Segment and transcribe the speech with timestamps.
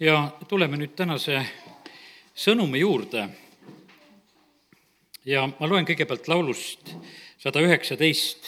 [0.00, 1.40] ja tuleme nüüd tänase
[2.36, 3.28] sõnumi juurde.
[5.24, 6.92] ja ma loen kõigepealt laulust
[7.38, 8.46] sada üheksateist,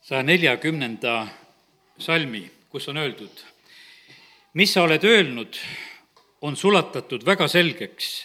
[0.00, 1.26] saja neljakümnenda
[1.98, 3.44] salmi, kus on öeldud,
[4.54, 5.58] mis sa oled öelnud,
[6.40, 8.24] on sulatatud väga selgeks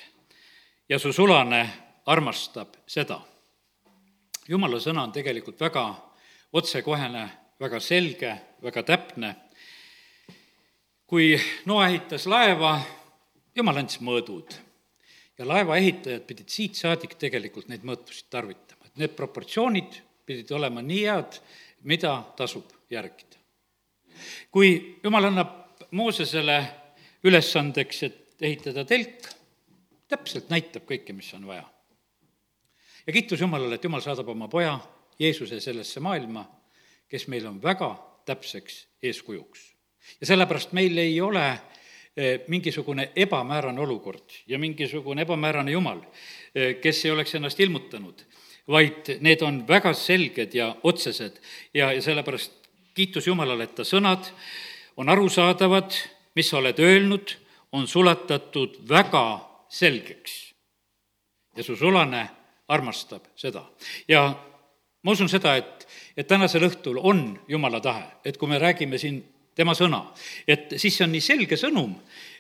[0.89, 1.69] ja su sulane
[2.05, 3.19] armastab seda.
[4.47, 5.95] jumala sõna on tegelikult väga
[6.53, 7.29] otsekohene,
[7.59, 9.35] väga selge, väga täpne
[11.07, 12.77] kui Noa ehitas laeva,
[13.55, 14.55] jumal andis mõõdud.
[15.37, 20.81] ja laeva ehitajad pidid siit saadik tegelikult neid mõõtusid tarvitama, et need proportsioonid pidid olema
[20.81, 21.37] nii head,
[21.83, 23.37] mida tasub järgida.
[24.51, 25.55] kui jumal annab
[25.91, 26.57] Moosesele
[27.23, 29.29] ülesandeks, et ehitada telk,
[30.07, 31.63] täpselt näitab kõike, mis on vaja.
[33.07, 34.79] ja kiitus Jumalale, et Jumal saadab oma poja
[35.19, 36.43] Jeesuse sellesse maailma,
[37.07, 39.76] kes meil on väga täpseks eeskujuks
[40.21, 41.45] ja sellepärast meil ei ole
[42.17, 46.01] eh, mingisugune ebamäärane olukord ja mingisugune ebamäärane jumal,
[46.55, 48.23] eh, kes ei oleks ennast ilmutanud,
[48.67, 51.39] vaid need on väga selged ja otsesed
[51.73, 54.31] ja, ja sellepärast kiitus Jumalale, et ta sõnad
[54.97, 55.93] on arusaadavad,
[56.35, 57.35] mis sa oled öelnud,
[57.71, 59.25] on sulatatud väga
[59.69, 60.43] selgeks.
[61.57, 62.29] ja su sulane
[62.67, 63.65] armastab seda.
[64.07, 64.35] ja
[65.03, 69.21] ma usun seda, et, et tänasel õhtul on Jumala tahe, et kui me räägime siin
[69.57, 70.03] tema sõna.
[70.47, 71.95] et siis see on nii selge sõnum,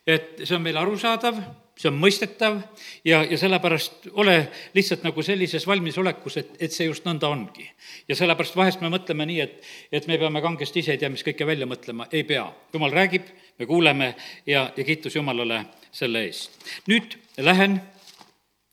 [0.07, 1.39] et see on meile arusaadav,
[1.77, 2.57] see on mõistetav
[3.05, 4.37] ja, ja sellepärast ole
[4.75, 7.67] lihtsalt nagu sellises valmisolekus, et, et see just nõnda ongi.
[8.07, 9.59] ja sellepärast vahest me mõtleme nii, et,
[9.91, 12.47] et me peame kangesti ise ei tea mis kõike välja mõtlema, ei pea.
[12.73, 13.29] jumal räägib,
[13.59, 14.13] me kuuleme
[14.45, 16.57] ja, ja kiitus Jumalale selle eest.
[16.87, 17.79] nüüd lähen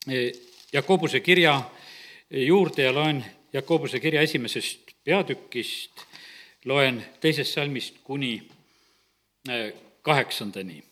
[0.07, 0.31] e,
[0.73, 1.59] Jakobuse kirja
[2.29, 3.23] juurde ja loen
[3.53, 6.05] Jakobuse kirja esimesest peatükist
[6.65, 8.41] loen teisest salmist kuni
[9.49, 9.71] äh,
[10.01, 10.83] kaheksandani.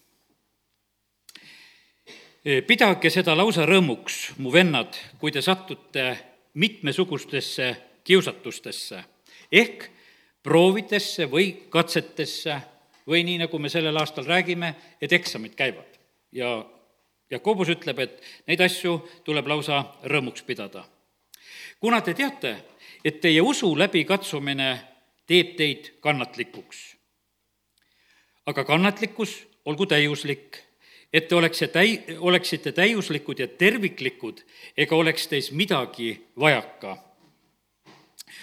[2.67, 6.09] Pidage seda lausa rõõmuks, mu vennad, kui te satute
[6.59, 7.69] mitmesugustesse
[8.03, 8.99] kiusatustesse
[9.47, 9.85] ehk
[10.43, 12.57] proovidesse või katsetesse
[13.07, 15.99] või nii, nagu me sellel aastal räägime, et eksamid käivad.
[16.31, 16.65] ja
[17.31, 20.83] Jakobus ütleb, et neid asju tuleb lausa rõõmuks pidada.
[21.79, 22.55] kuna te teate,
[23.05, 24.92] et teie usu läbikatsumine
[25.27, 26.97] teeb teid kannatlikuks.
[28.45, 30.57] aga kannatlikkus olgu täiuslik,
[31.13, 34.43] et te oleks täi-, oleksite täiuslikud ja terviklikud
[34.77, 36.97] ega oleks teis midagi vajaka.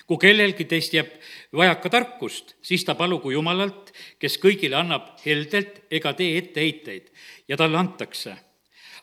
[0.07, 1.11] kui kellelgi teist jääb
[1.53, 7.13] vajaka tarkust, siis ta palugu Jumalalt, kes kõigile annab heldelt ega tee etteheiteid
[7.49, 8.37] ja talle antakse.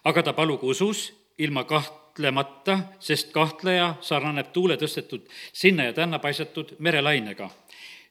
[0.04, 6.76] aga ta palugu usus, ilma kahtlemata, sest kahtleja sarnaneb tuule tõstetud sinna ja tänna paisatud
[6.80, 7.52] merelainega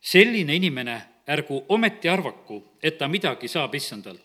[0.00, 4.22] selline inimene ärgu ometi arvaku, et ta midagi saab issandalt.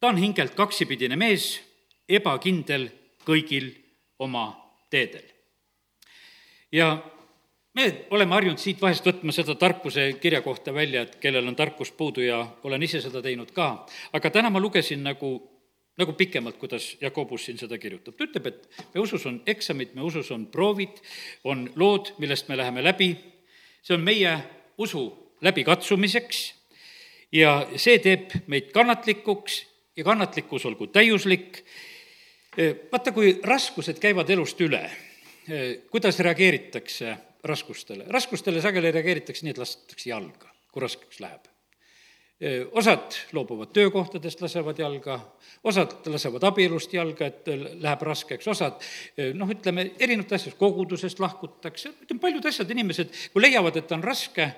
[0.00, 1.60] ta on hingelt kaksipidine mees,
[2.08, 2.88] ebakindel
[3.26, 3.72] kõigil
[4.18, 4.52] oma
[4.90, 5.24] teedel.
[6.72, 7.02] ja
[7.74, 11.96] me oleme harjunud siit vahest võtma seda tarkuse kirja kohta välja, et kellel on tarkust
[11.96, 15.36] puudu ja olen ise seda teinud ka, aga täna ma lugesin nagu
[15.96, 18.14] nagu pikemalt, kuidas Jakobus siin seda kirjutab.
[18.16, 21.00] ta ütleb, et me usus on eksamid, me usus on proovid,
[21.44, 23.16] on lood, millest me läheme läbi
[23.86, 24.32] see on meie
[24.82, 25.02] usu
[25.46, 26.42] läbikatsumiseks
[27.32, 29.60] ja see teeb meid kannatlikuks
[29.96, 31.62] ja kannatlikkus olgu täiuslik.
[32.92, 34.82] vaata, kui raskused käivad elust üle,
[35.90, 38.04] kuidas reageeritakse raskustele?
[38.08, 41.55] raskustele sageli reageeritakse nii, et lastakse jalga, kui raskeks läheb
[42.72, 45.16] osad loobuvad töökohtadest, lasevad jalga,
[45.64, 47.48] osad lasevad abielust jalga, et
[47.80, 48.82] läheb raskeks, osad
[49.38, 54.50] noh, ütleme, erinevat asjast, kogudusest lahkutakse, ütleme, paljud asjad, inimesed, kui leiavad, et on raske,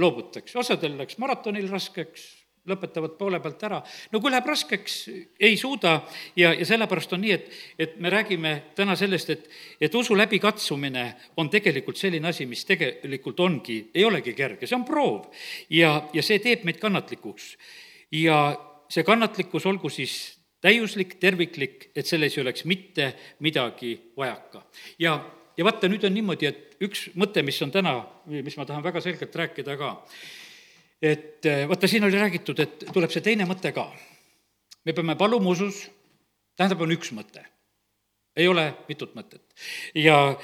[0.00, 2.26] loobutakse, osadel läks maratonil raskeks,
[2.70, 3.82] lõpetavad poole pealt ära.
[4.12, 4.96] no kui läheb raskeks,
[5.40, 5.96] ei suuda
[6.36, 9.48] ja, ja sellepärast on nii, et, et me räägime täna sellest, et,
[9.80, 14.86] et usu läbikatsumine on tegelikult selline asi, mis tegelikult ongi, ei olegi kerge, see on
[14.88, 15.30] proov.
[15.70, 17.56] ja, ja see teeb meid kannatlikuks.
[18.16, 18.42] ja
[18.90, 24.64] see kannatlikkus olgu siis täiuslik, terviklik, et selles ei oleks mitte midagi vajaka.
[24.98, 25.18] ja,
[25.56, 27.94] ja vaata, nüüd on niimoodi, et üks mõte, mis on täna,
[28.30, 29.94] mis ma tahan väga selgelt rääkida ka,
[31.02, 33.88] et eh, vaata, siin oli räägitud, et tuleb see teine mõte ka.
[34.84, 35.86] me peame paluma usus,
[36.56, 37.44] tähendab, on üks mõte.
[38.36, 39.42] ei ole mitut mõtet.
[39.94, 40.36] ja,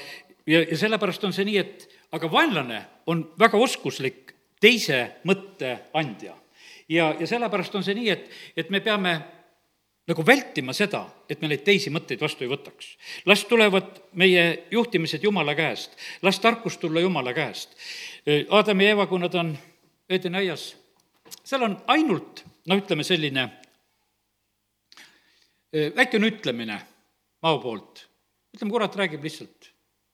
[0.45, 6.35] ja, ja sellepärast on see nii, et aga vaenlane on väga oskuslik teise mõtte andja.
[6.89, 9.17] ja, ja sellepärast on see nii, et, et me peame
[10.07, 12.95] nagu vältima seda, et me neid teisi mõtteid vastu ei võtaks.
[13.25, 17.75] las tulevad meie juhtimised Jumala käest, las tarkus tulla Jumala käest.
[18.49, 19.57] Aadam ja Eeva, kui nad on
[20.09, 20.69] Edeni aias,
[21.43, 23.47] seal on ainult no ütleme, selline
[25.95, 26.77] väikene ütlemine
[27.43, 28.05] Mao poolt,
[28.55, 29.67] ütleme, kurat räägib lihtsalt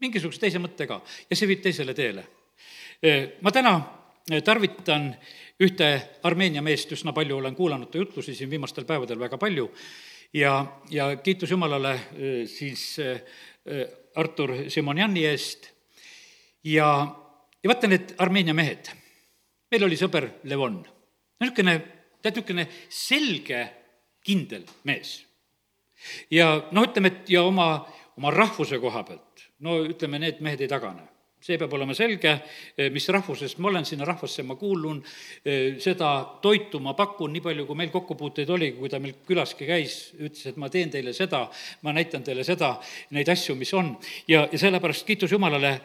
[0.03, 0.97] mingisuguse teise mõttega
[1.29, 2.23] ja see viib teisele teele.
[3.41, 3.73] ma täna
[4.43, 5.11] tarvitan
[5.61, 5.89] ühte
[6.23, 9.69] Armeenia meest, üsna palju olen kuulanud ta jutlusi siin viimastel päevadel väga palju,
[10.33, 10.55] ja,
[10.89, 11.93] ja kiitus Jumalale
[12.49, 12.97] siis
[14.15, 15.69] Artur Simonjani eest
[16.63, 16.89] ja,
[17.63, 19.02] ja vaata need Armeenia mehed.
[19.73, 20.81] Meil oli sõber Levon,
[21.41, 21.77] niisugune,
[22.21, 23.63] tead, niisugune selge,
[24.23, 25.17] kindel mees.
[26.31, 27.67] Ja noh, ütleme, et ja oma,
[28.19, 31.07] oma rahvuse koha pealt, no ütleme, need mehed ei tagane
[31.43, 32.33] see peab olema selge,
[32.93, 35.01] mis rahvusest ma olen, sinna rahvasse ma kuulun,
[35.83, 36.11] seda
[36.43, 40.45] toitu ma pakun, nii palju, kui meil kokkupuuteid oli, kui ta meil külaski käis, ütles,
[40.53, 41.43] et ma teen teile seda,
[41.83, 42.77] ma näitan teile seda,
[43.15, 43.95] neid asju, mis on.
[44.27, 45.75] ja, ja sellepärast kiitus Jumalale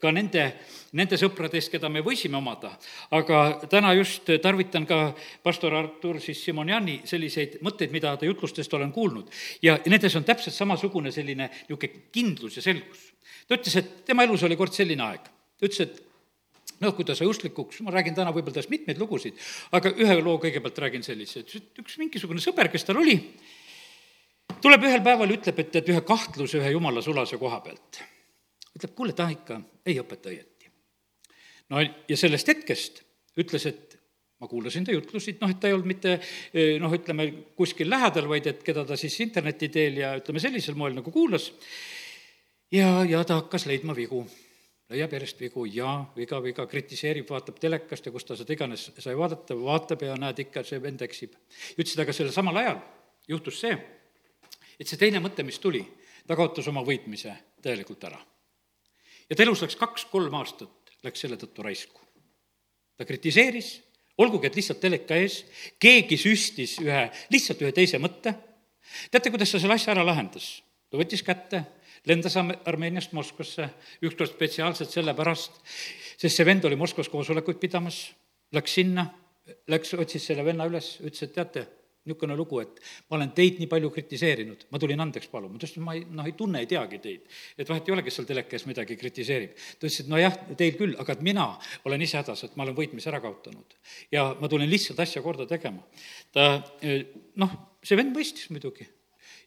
[0.00, 0.50] ka nende
[0.96, 2.72] nende sõprade eest, keda me võisime omada.
[3.10, 8.92] aga täna just tarvitan ka pastor Artur siis Simonjani selliseid mõtteid, mida ta jutlustest olen
[8.92, 9.30] kuulnud.
[9.62, 13.09] ja nendes on täpselt samasugune selline niisugune kindlus ja selgus.
[13.48, 15.26] Ta ütles, et tema elus oli kord selline aeg,
[15.58, 19.40] ta ütles, et noh, kui ta sai usklikuks, ma räägin täna võib-olla tast mitmeid lugusid,
[19.76, 23.18] aga ühe loo kõigepealt räägin sellise, et üks mingisugune sõber, kes tal oli,
[24.62, 28.02] tuleb ühel päeval ütleb, et tead, ühe kahtluse ühe jumala sulase koha pealt.
[28.76, 30.50] ütleb, kuule, ta ikka ei õpeta õieti
[31.70, 33.02] no ja sellest hetkest
[33.40, 33.96] ütles, et
[34.40, 36.16] ma kuulasin ta jutlusid, noh, et ta ei olnud mitte
[36.80, 37.28] noh, ütleme
[37.58, 41.50] kuskil lähedal, vaid et keda ta siis interneti teel ja ütleme, sellisel moel nagu kuulas.
[42.72, 44.22] Ja, ja ta hakkas leidma vigu,
[44.90, 49.16] leiab järjest vigu ja viga, viga, kritiseerib, vaatab telekast ja kus ta seda iganes sai
[49.18, 51.36] vaadata, vaatab ja näed, ikka see vend eksib.
[51.76, 52.80] ütles, et aga sellel samal ajal
[53.28, 53.76] juhtus see,
[54.78, 55.82] et see teine mõte, mis tuli,
[56.26, 58.20] ta kaotas oma võitmise täielikult ära.
[59.28, 62.00] ja ta elus läks kaks-kolm aastat läks selle tõttu raisku.
[62.96, 63.80] ta kritiseeris,
[64.18, 65.44] olgugi et lihtsalt teleka ees,
[65.80, 68.34] keegi süstis ühe, lihtsalt ühe teise mõtte.
[69.10, 70.60] teate, kuidas ta selle asja ära lahendas?
[70.90, 71.64] ta võttis kätte,
[72.08, 73.68] lendas Armeeniast Moskvasse,
[74.02, 75.60] ükskord spetsiaalselt sellepärast,
[76.20, 78.06] sest see vend oli Moskvas koosolekuid pidamas,
[78.56, 79.06] läks sinna,
[79.70, 81.66] läks, otsis selle venna üles, ütles, et teate,
[82.08, 82.78] niisugune lugu, et
[83.10, 86.04] ma olen teid nii palju kritiseerinud, ma tulin andeks paluma, ta ütles, et ma ei,
[86.08, 87.26] noh, ei tunne, ei teagi teid.
[87.60, 89.52] et vahet ei ole, kes seal telekas midagi kritiseerib.
[89.52, 91.50] ta ütles, et nojah, teil küll, aga et mina
[91.84, 93.76] olen ise hädas, et ma olen võitmise ära kaotanud.
[94.10, 95.84] ja ma tulen lihtsalt asja korda tegema.
[96.32, 96.64] ta
[97.36, 98.88] noh, see vend mõistis muidugi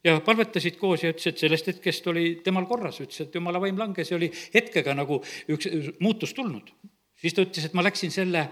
[0.03, 3.79] ja palvetasid koos ja ütles, et sellest hetkest oli temal korras, ütles, et jumala vaim
[3.79, 5.21] langes ja oli hetkega nagu
[5.53, 5.69] üks
[6.03, 6.73] muutus tulnud.
[7.15, 8.49] siis ta ütles, et ma läksin selle,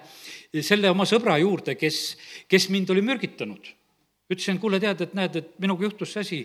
[0.62, 2.18] selle oma sõbra juurde, kes,
[2.48, 3.74] kes mind oli mürgitanud
[4.32, 6.40] ütlesin, kuule, tead, et näed, et minuga juhtus see asi.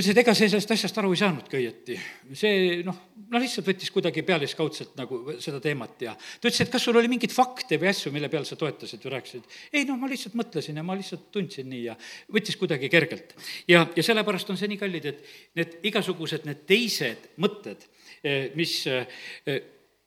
[0.00, 1.96] Ütles, et ega see sellest asjast aru ei saanudki õieti.
[2.38, 2.96] see noh,
[3.30, 7.10] no lihtsalt võttis kuidagi pealiskaudselt nagu seda teemat ja ta ütles, et kas sul oli
[7.12, 9.50] mingeid fakte või asju, mille peal sa toetasid või rääkisid.
[9.72, 11.96] ei noh, ma lihtsalt mõtlesin ja ma lihtsalt tundsin nii ja
[12.32, 13.34] võttis kuidagi kergelt.
[13.68, 17.84] ja, ja sellepärast on see nii kallid, et need igasugused need teised mõtted,
[18.24, 19.60] eh, mis, eh,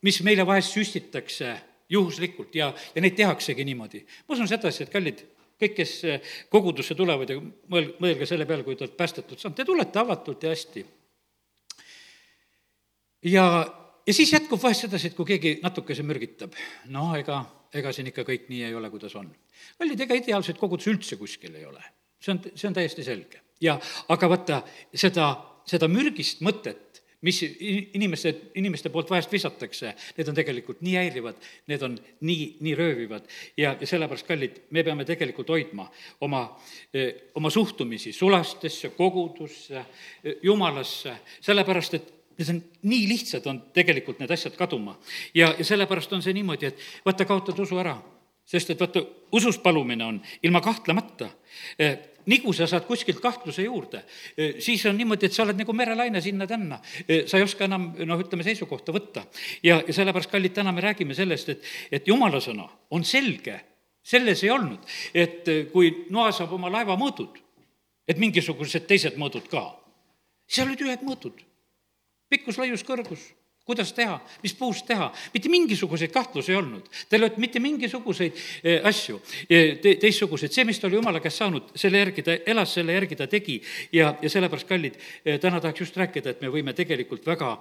[0.03, 1.53] mis meile vahest süstitakse
[1.93, 4.03] juhuslikult ja, ja neid tehaksegi niimoodi.
[4.27, 5.23] ma usun sedasi, et kallid,
[5.61, 9.57] kõik, kes eh, kogudusse tulevad ja mõel-, mõelge selle peale, kui te olete päästetud saanud,
[9.57, 10.85] te tulete avatult ja hästi.
[13.31, 13.45] ja,
[14.07, 16.55] ja siis jätkub vahest sedasi, et kui keegi natukese mürgitab,
[16.93, 19.31] no ega, ega siin ikka kõik nii ei ole, kuidas on.
[19.77, 21.83] kallid, ega ideaalseid kogudusi üldse kuskil ei ole.
[22.19, 23.41] see on, see on täiesti selge.
[23.61, 24.63] ja aga vaata,
[24.95, 25.33] seda,
[25.69, 26.92] seda mürgist mõtet
[27.23, 27.39] mis
[27.93, 31.39] inimeste, inimeste poolt vahest visatakse, need on tegelikult nii häirivad,
[31.71, 31.95] need on
[32.27, 33.27] nii, nii röövivad.
[33.57, 35.87] Ja, ja sellepärast, kallid, me peame tegelikult hoidma
[36.21, 36.43] oma,
[36.93, 39.85] eh, oma suhtumisi sulastesse, kogudusse,
[40.23, 44.97] eh, jumalasse, sellepärast et need on nii lihtsad, on tegelikult need asjad kaduma.
[45.33, 47.95] ja, ja sellepärast on see niimoodi, et vaata, kaotad usu ära,
[48.45, 51.29] sest et vaata, usus palumine on ilma kahtlemata
[52.43, 54.03] kui sa saad kuskilt kahtluse juurde,
[54.63, 56.79] siis on niimoodi, et sa oled nagu merelaine sinna-tänna.
[57.27, 59.25] Sa ei oska enam, noh, ütleme, seisukohta võtta.
[59.63, 63.59] ja, sellepärast, kallid, täna me räägime sellest, et, et jumala sõna on selge,
[64.03, 67.39] selles ei olnud, et kui Noa saab oma laeva mõõdud,
[68.07, 69.67] et mingisugused teised mõõdud ka,
[70.47, 71.39] seal olid ühed mõõdud,
[72.31, 73.31] pikkus, laius, kõrgus
[73.65, 76.89] kuidas teha, mis puust teha, mitte mingisuguseid kahtlusi ei olnud.
[77.09, 81.21] Teil ei olnud mitte mingisuguseid eh, asju eh, te, teistsuguseid, see, mis ta oli jumala
[81.23, 83.59] käest saanud, selle järgi ta elas, selle järgi ta tegi.
[83.95, 87.55] Ja, ja sellepärast, kallid, eh, täna tahaks just rääkida, et me võime tegelikult väga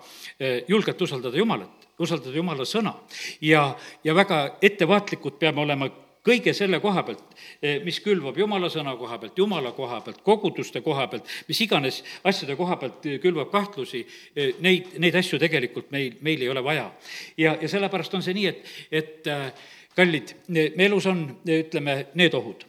[0.69, 2.97] julgelt usaldada Jumalat, usaldada Jumala sõna.
[3.41, 3.69] Ja,
[4.05, 5.91] ja väga ettevaatlikud peame olema
[6.27, 10.81] kõige selle koha pealt, eh, mis külvab jumala sõna koha pealt, jumala koha pealt, koguduste
[10.81, 15.91] koha pealt, mis iganes asjade koha pealt eh, külvab kahtlusi, eh, neid, neid asju tegelikult
[15.91, 16.91] meil, meil ei ole vaja.
[17.37, 19.33] ja, ja sellepärast on see nii, et, et
[19.97, 22.69] kallid, me elus on, ütleme, need ohud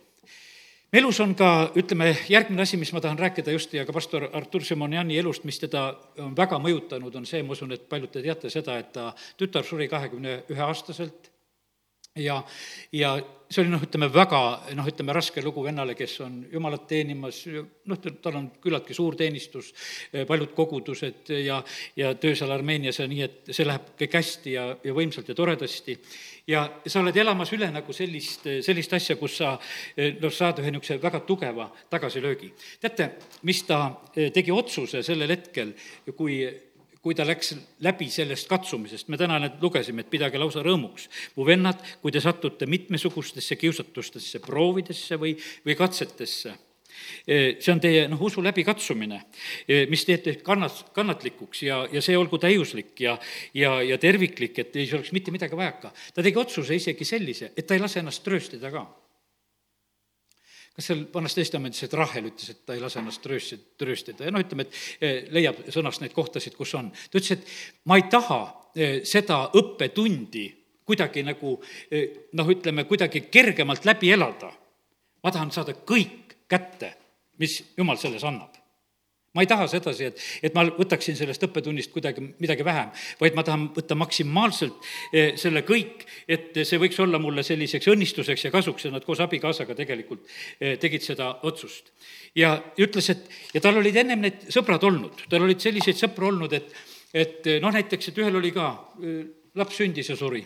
[0.94, 4.62] elus on ka, ütleme, järgmine asi, mis ma tahan rääkida just ja ka pastor Artur
[4.62, 5.88] Simonjani elust, mis teda
[6.22, 9.08] on väga mõjutanud, on see, ma usun, et paljud te teate seda, et ta
[9.40, 11.33] tütar suri kahekümne ühe aastaselt
[12.16, 12.44] ja,
[12.92, 13.16] ja
[13.54, 14.40] see oli noh, ütleme väga
[14.78, 17.44] noh, ütleme raske lugu vennale, kes on jumalat teenimas,
[17.90, 19.72] noh, tal on küllaltki suur teenistus,
[20.30, 21.60] paljud kogudused ja,
[22.00, 25.38] ja töö seal Armeenias ja nii, et see läheb kõik hästi ja, ja võimsalt ja
[25.38, 25.98] toredasti.
[26.48, 31.02] ja sa oled elamas üle nagu sellist, sellist asja, kus sa noh, saad ühe niisuguse
[31.02, 32.54] väga tugeva tagasilöögi.
[32.82, 33.10] teate,
[33.44, 35.74] mis ta tegi otsuse sellel hetkel,
[36.18, 36.42] kui
[37.04, 41.10] kui ta läks läbi sellest katsumisest, me täna need lugesime, et pidage lausa rõõmuks.
[41.36, 46.56] mu vennad, kui te satute mitmesugustesse kiusatustesse, proovidesse või, või katsetesse
[47.26, 49.20] see on teie noh, usu läbikatsumine,
[49.90, 53.18] mis teeb teid kannat-, kannatlikuks ja, ja see olgu täiuslik ja,
[53.58, 55.92] ja, ja terviklik, et ei oleks mitte midagi vajaka.
[56.14, 58.86] ta tegi otsuse isegi sellise, et ta ei lase ennast trööstida ka
[60.74, 64.34] kas seal Vanas Testamendis, et Rahel ütles, et ta ei lase ennast tröösti, trööstida ja
[64.34, 66.90] noh, ütleme, et eh, leiab sõnast neid kohtasid, kus on.
[66.90, 68.42] ta ütles, et ma ei taha
[68.76, 70.48] eh, seda õppetundi
[70.84, 71.56] kuidagi nagu
[71.92, 74.52] eh, noh, ütleme, kuidagi kergemalt läbi elada.
[75.24, 76.96] ma tahan saada kõik kätte,
[77.40, 78.63] mis Jumal selles annab
[79.34, 83.46] ma ei taha sedasi, et, et ma võtaksin sellest õppetunnist kuidagi midagi vähem, vaid ma
[83.46, 88.88] tahan võtta maksimaalselt eh, selle kõik, et see võiks olla mulle selliseks õnnistuseks ja kasuks
[88.88, 90.26] ja nad koos abikaasaga tegelikult
[90.60, 91.92] eh, tegid seda otsust.
[92.38, 96.54] ja ütles, et ja tal olid ennem need sõbrad olnud, tal olid selliseid sõpru olnud,
[96.54, 96.74] et,
[97.14, 98.70] et eh, noh, näiteks, et ühel oli ka,
[99.58, 100.44] laps sündis ja suri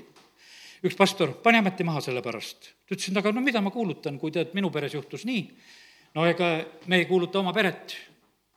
[0.88, 2.72] üks pastor pani ameti maha selle pärast.
[2.88, 5.48] ta ütles, et aga no mida ma kuulutan, kui tead, minu peres juhtus nii.
[6.16, 6.54] no ega
[6.88, 7.98] me ei kuuluta oma peret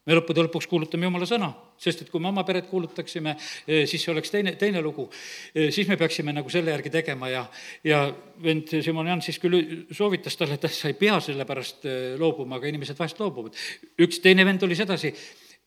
[0.07, 3.35] me lõppude lõpuks kuulutame jumala sõna, sest et kui me oma peret kuulutaksime,
[3.67, 5.09] eh, siis see oleks teine, teine lugu.
[5.55, 7.45] Eh, siis me peaksime nagu selle järgi tegema ja,
[7.85, 8.01] ja
[8.43, 12.57] vend Simon Jan siis küll soovitas talle, et sa ei pea selle pärast eh, loobuma,
[12.57, 13.57] aga inimesed vahest loobuvad.
[14.01, 15.13] üks teine vend oli sedasi,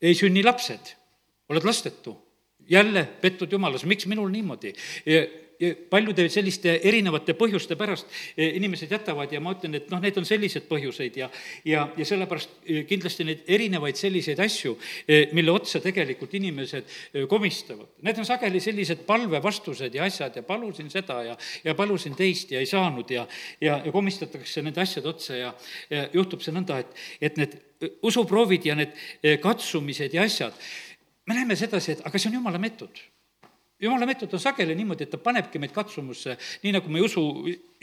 [0.01, 0.95] ei sünni lapsed,
[1.53, 2.17] oled lastetu
[2.69, 4.73] jälle pettud jumalas, miks minul niimoodi?
[5.89, 10.27] Paljude selliste erinevate põhjuste pärast eh, inimesed jätavad ja ma ütlen, et noh, need on
[10.27, 11.29] sellised põhjuseid ja,
[11.67, 14.75] ja, ja sellepärast eh, kindlasti neid erinevaid selliseid asju,
[15.07, 17.93] eh, mille otsa tegelikult inimesed komistavad.
[18.05, 22.61] Need on sageli sellised palvevastused ja asjad ja palusin seda ja, ja palusin teist ja
[22.63, 23.27] ei saanud ja,
[23.61, 25.53] ja, ja komistatakse nende asjade otsa ja,
[25.93, 27.59] ja juhtub see nõnda, et, et need
[28.05, 28.95] usuproovid ja need
[29.43, 30.55] katsumised ja asjad,
[31.27, 33.01] me näeme sedasi, et aga see on jumala meetod
[33.81, 37.23] jumala meetod on sageli niimoodi, et ta panebki meid katsumusse, nii nagu me usu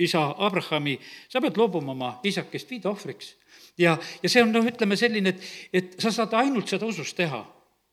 [0.01, 0.97] isa Abrahami,
[1.29, 3.35] sa pead loobuma oma isakest, viida ohvriks.
[3.79, 7.45] ja, ja see on noh, ütleme selline, et, et sa saad ainult seda usus teha.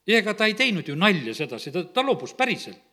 [0.08, 2.84] ja ega ta ei teinud ju nalja sedasi, ta, ta loobus päriselt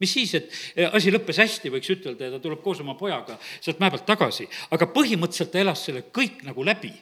[0.00, 3.36] mis siis, et eh, asi lõppes hästi, võiks ütelda, ja ta tuleb koos oma pojaga
[3.60, 6.94] sealt mäe pealt tagasi, aga põhimõtteliselt ta elas selle kõik nagu läbi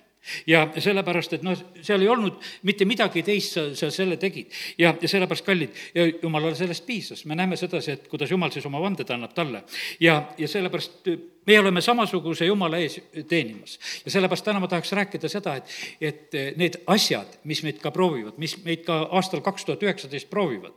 [0.46, 4.52] ja sellepärast, et noh, seal ei olnud mitte midagi teist, sa, sa selle tegid.
[4.78, 5.82] ja, ja sellepärast, kallid,
[6.22, 9.64] jumalale sellest piisas, me näeme sedasi, et kuidas jumal siis oma vanded annab talle.
[10.00, 11.08] ja, ja sellepärast
[11.48, 13.78] meie oleme samasuguse Jumala ees teenimas.
[14.04, 18.36] ja sellepärast täna ma tahaks rääkida seda, et, et need asjad, mis meid ka proovivad,
[18.42, 20.76] mis meid ka aastal kaks tuhat üheksateist proovivad,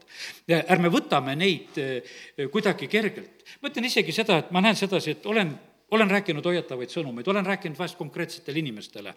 [0.62, 2.22] ärme võtame neid eh,
[2.54, 3.44] kuidagi kergelt.
[3.62, 5.52] ma ütlen isegi seda, et ma näen sedasi, et olen
[5.92, 9.14] olen rääkinud hoiatavaid sõnumeid, olen rääkinud vahest konkreetsetele inimestele.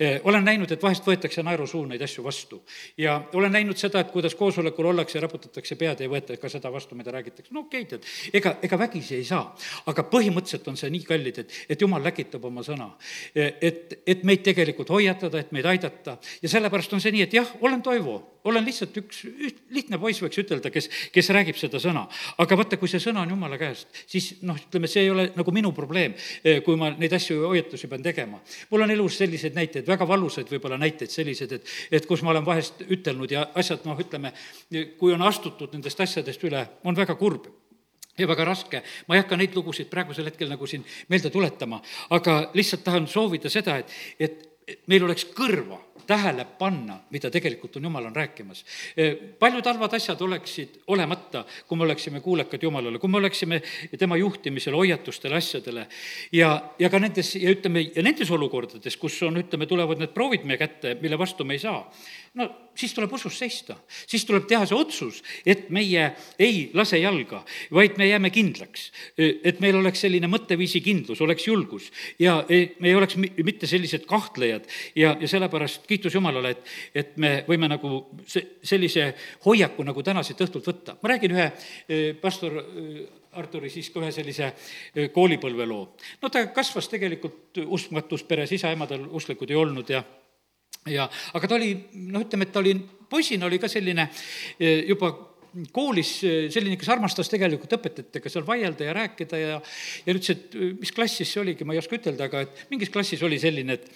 [0.00, 2.62] Eh, olen näinud, et vahest võetakse naerusuun neid asju vastu.
[2.96, 6.72] ja olen näinud seda, et kuidas koosolekul ollakse, raputatakse pead ja ei võeta ka seda
[6.72, 7.54] vastu, mida räägitakse.
[7.54, 9.56] no okei okay,, tead, ega, ega vägisi ei saa.
[9.86, 12.90] aga põhimõtteliselt on see nii kallid, et, et jumal läkitab oma sõna.
[13.34, 17.34] Eh, et, et meid tegelikult hoiatada, et meid aidata ja sellepärast on see nii, et
[17.34, 21.80] jah, olen Toivo, olen lihtsalt üks, üks lihtne poiss, võiks ütelda, kes, kes räägib seda
[21.82, 22.06] sõna.
[22.38, 25.54] aga vaata, kui see sõna on jumala käest, siis noh, ütleme, see ei ole nagu
[25.54, 28.40] minu probleem probleem, eh, kui ma neid asju ja hoiatusi pean tegema.
[28.70, 32.44] mul on elus selliseid näiteid, väga valusaid võib-olla näiteid selliseid, et, et kus ma olen
[32.44, 34.32] vahest ütelnud ja asjad, noh, ütleme,
[34.98, 37.46] kui on astutud nendest asjadest üle, on väga kurb
[38.18, 42.50] ja väga raske, ma ei hakka neid lugusid praegusel hetkel nagu siin meelde tuletama, aga
[42.54, 43.90] lihtsalt tahan soovida seda, et,
[44.20, 48.64] et meil oleks kõrva tähele panna, mida tegelikult on Jumal on rääkimas.
[49.38, 53.62] paljud halvad asjad oleksid olemata, kui me oleksime kuulekad Jumalale, kui me oleksime
[53.98, 55.86] tema juhtimisel, hoiatustele, asjadele
[56.32, 60.46] ja, ja ka nendes, ja ütleme, ja nendes olukordades, kus on, ütleme, tulevad need proovid
[60.48, 61.82] meie kätte, mille vastu me ei saa,
[62.34, 63.76] no siis tuleb usus seista,
[64.08, 66.06] siis tuleb teha see otsus, et meie
[66.40, 67.42] ei lase jalga,
[67.74, 68.90] vaid me jääme kindlaks.
[69.18, 74.68] et meil oleks selline mõtteviisi kindlus, oleks julgus ja me ei oleks mitte sellised kahtlejad
[74.96, 79.12] ja, ja sellepärast kiitus Jumalale, et, et me võime nagu se-, sellise
[79.44, 80.96] hoiaku nagu täna siit õhtult võtta.
[81.02, 81.50] ma räägin ühe
[82.22, 82.62] pastor
[83.32, 85.84] Arturi siis ka ühe sellise eh, koolipõlveloo.
[86.20, 90.02] no ta kasvas tegelikult uskmatus peres, isa-emadel usklikud ei olnud ja
[90.90, 91.74] ja, aga ta oli,
[92.08, 92.74] noh, ütleme, et ta oli,
[93.10, 94.08] poisina oli ka selline
[94.58, 95.12] eh, juba
[95.74, 99.60] koolis eh, selline, kes armastas tegelikult õpetajatega seal vaielda ja rääkida ja,
[100.06, 103.22] ja ütles, et mis klassis see oligi, ma ei oska ütelda, aga et mingis klassis
[103.26, 103.90] oli selline, et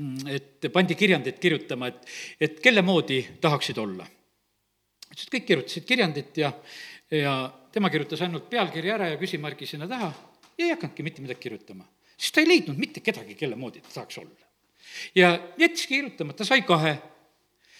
[0.00, 2.14] mm, et pandi kirjandit kirjutama, et,
[2.48, 4.06] et kelle moodi tahaksid olla.
[5.10, 6.54] ütles, et kõik kirjutasid kirjandit ja,
[7.12, 7.34] ja
[7.74, 10.08] tema kirjutas ainult pealkirja ära ja küsimärgi sinna taha
[10.56, 11.84] ja ei hakanudki mitte midagi kirjutama.
[12.16, 14.43] sest ta ei leidnud mitte kedagi, kelle moodi ta tahaks olla.
[15.18, 16.96] Ja jättiski kirjutamata, sai kahe.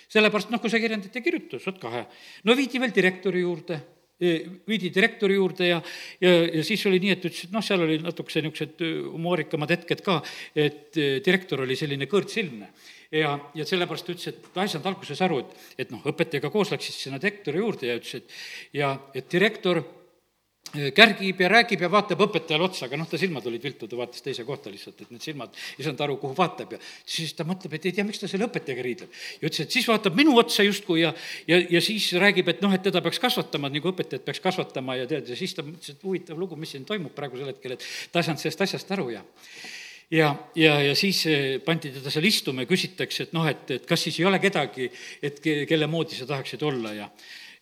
[0.08, 2.06] sellepärast noh, kui sa kirjandit ei kirjuta, saad kahe.
[2.44, 3.80] no viidi veel direktori juurde
[4.68, 5.80] viidi direktori juurde ja,
[6.22, 10.04] ja, ja siis oli nii, et ütles, et noh, seal oli natukese niisugused humoorikamad hetked
[10.06, 10.20] ka,
[10.54, 10.94] et
[11.26, 12.68] direktor oli selline kõõrtsilmne
[13.10, 16.70] ja, ja sellepärast ütles, et ta ei saanud alguses aru, et, et noh, õpetajaga koos
[16.72, 19.82] läks siis sinna direktori juurde ja ütles, et ja, et direktor
[20.94, 24.24] kärgib ja räägib ja vaatab õpetajale otsa, aga noh, ta silmad olid viltu, ta vaatas
[24.24, 27.76] teise kohta lihtsalt, et need silmad ei saanud aru, kuhu vaatab ja siis ta mõtleb,
[27.78, 29.20] et ei tea, miks ta selle õpetajaga riidleb.
[29.40, 31.14] ja ütles, et siis vaatab minu otsa justkui ja,
[31.50, 35.06] ja, ja siis räägib, et noh, et teda peaks kasvatama, nagu õpetajat peaks kasvatama ja
[35.10, 38.20] tead, ja siis ta mõtles, et huvitav lugu, mis siin toimub praegusel hetkel, et ta
[38.20, 39.24] ei saanud sellest asjast aru ja
[40.12, 43.86] ja, ja, ja siis eh, pandi teda seal istuma ja küsitakse, et noh, et, et
[43.88, 44.90] kas siis ei ole kedagi,
[45.24, 47.08] et ke-, kelle moodi sa tahaksid olla ja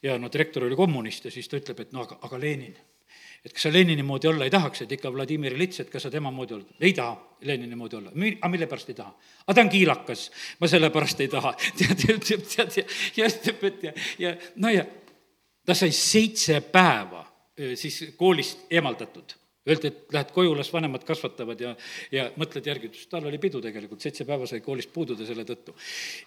[0.02, 2.74] ja no direktor oli kommunist ja siis ta ütleb, et no aga, aga Lenin.
[3.44, 6.10] Et kas sa Lenini moodi olla ei tahaks, et ikka Vladimir Ilits, et kas sa
[6.10, 7.16] tema moodi olla, ei taha
[7.48, 9.14] Lenini moodi olla, aga mille pärast ei taha?
[9.46, 10.24] aga ta on kiilakas,
[10.60, 12.80] ma sellepärast ei taha, tead, ütleb, tead,
[13.16, 14.86] ja, ütleb, et ja, ja no ja
[15.66, 17.24] ta sai seitse päeva
[17.78, 21.68] siis koolist eemaldatud Öeldi, et lähed koju, las vanemad kasvatavad ja,
[22.10, 25.74] ja mõtled järgi, ütles, tal oli pidu tegelikult, seitse päeva sai koolist puududa selle tõttu.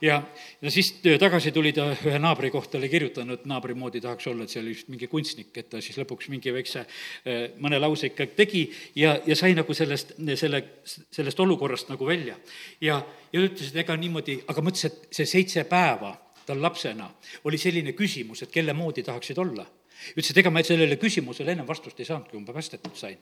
[0.06, 0.22] ja,
[0.62, 4.56] ja siis tagasi tuli ta ühe naabri kohta, oli kirjutanud, naabri moodi tahaks olla, et
[4.56, 8.30] see oli vist mingi kunstnik, et ta siis lõpuks mingi väikse eh, mõne lause ikka
[8.40, 12.40] tegi ja, ja sai nagu sellest, selle, sellest olukorrast nagu välja.
[12.80, 13.02] ja,
[13.36, 16.16] ja ütles, et ega niimoodi, aga mõtles, et see seitse päeva
[16.48, 17.10] tal lapsena
[17.44, 19.68] oli selline küsimus, et kelle moodi tahaksid olla
[20.14, 23.18] ütles, et ega ma sellele küsimusele ennem vastust ei saanudki, kui ma päästetud sain.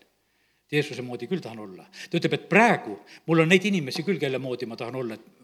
[0.73, 1.85] Jeesuse moodi küll tahan olla.
[2.09, 2.97] ta ütleb, et praegu
[3.29, 5.43] mul on neid inimesi küll, kelle moodi ma tahan olla, et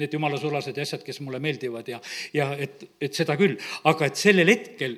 [0.00, 2.00] need jumala sulased ja asjad, kes mulle meeldivad ja,
[2.32, 4.96] ja et, et seda küll, aga et sellel hetkel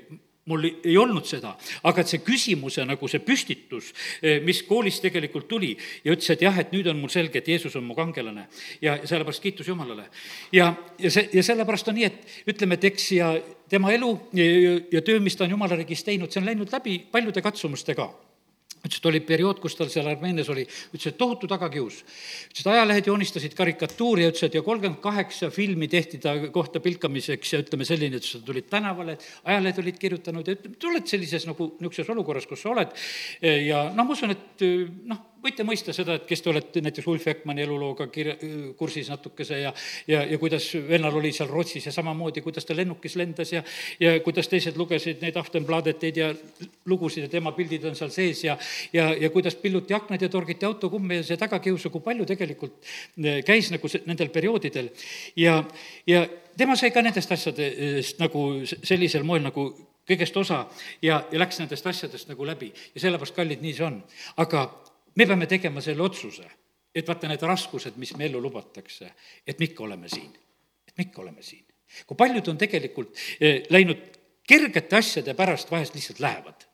[0.51, 1.53] mul ei olnud seda,
[1.87, 5.71] aga et see küsimuse nagu see püstitus, eh, mis koolis tegelikult tuli
[6.05, 8.49] ja ütles, et jah, et nüüd on mul selge, et Jeesus on mu kangelane.
[8.83, 10.09] Ja sellepärast kiitus Jumalale.
[10.53, 13.33] ja, ja see, ja sellepärast on nii, et ütleme, et eks ja
[13.71, 14.45] tema elu ja,
[14.93, 18.11] ja, töö, mis ta on Jumala riigis teinud, see on läinud läbi paljude katsumuste ka
[18.83, 22.03] ütles, et oli periood, kus tal seal Armeenias oli, ütles, et tohutu tagakius.
[22.51, 26.83] ütles, et ajalehed joonistasid karikatuuri ja ütles, et ja kolmkümmend kaheksa filmi tehti ta kohta
[26.83, 31.13] pilkamiseks ja ütleme selline, et sa tulid tänavale, ajalehed olid kirjutanud ja ütleme, sa oled
[31.15, 32.97] sellises nagu niisuguses olukorras, kus sa oled
[33.43, 34.67] ja noh, ma usun, et
[35.11, 38.35] noh, võite mõista seda, et kes te olete näiteks Ulf Ekmani elulooga kir-,
[38.79, 39.73] kursis natukese ja
[40.09, 43.63] ja, ja kuidas vennal oli seal Rootsis ja samamoodi, kuidas ta lennukis lendas ja
[44.01, 46.33] ja kuidas teised lugesid neid Aftenbladeteid ja
[46.87, 48.59] lugusid ja tema pildid on seal sees ja
[48.93, 52.79] ja, ja kuidas pilluti aknad ja torgiti autokumme ja see tagakiusu, kui palju tegelikult
[53.25, 54.91] eh, käis nagu nendel perioodidel.
[55.37, 55.65] ja,
[56.07, 56.27] ja
[56.57, 59.73] tema sai ka nendest asjadest nagu sellisel moel nagu
[60.09, 60.65] kõigest osa
[61.03, 64.01] ja, ja läks nendest asjadest nagu läbi ja sellepärast, kallid, nii see on.
[64.37, 64.67] aga
[65.15, 66.49] me peame tegema selle otsuse,
[66.95, 69.13] et vaata need raskused, mis me ellu lubatakse,
[69.47, 70.33] et me ikka oleme siin,
[70.89, 71.65] et me ikka oleme siin.
[72.07, 74.01] kui paljud on tegelikult eh, läinud
[74.49, 76.65] kergete asjade pärast vahest lihtsalt lähevad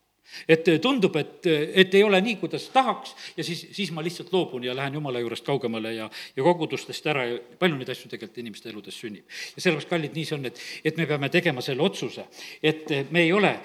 [0.47, 4.03] et eh, tundub, et, eh, et ei ole nii, kuidas tahaks ja siis, siis ma
[4.05, 8.11] lihtsalt loobun ja lähen jumala juurest kaugemale ja, ja kogudustest ära ja palju neid asju
[8.11, 9.25] tegelikult inimeste eludes sünnib.
[9.27, 12.29] ja sellepärast, kallid, nii see on, et, et me peame tegema selle otsuse,
[12.63, 13.55] et me ei ole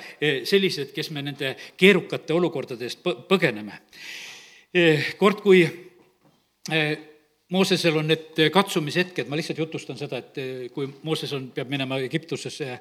[0.48, 3.78] sellised, kes me nende keerukate olukordade eest põgeneme
[5.20, 5.64] kord, kui
[6.72, 6.94] eh,
[7.54, 12.00] Moosesel on need katsumishetked, ma lihtsalt jutustan seda, et eh, kui Mooses on, peab minema
[12.02, 12.78] Egiptusesse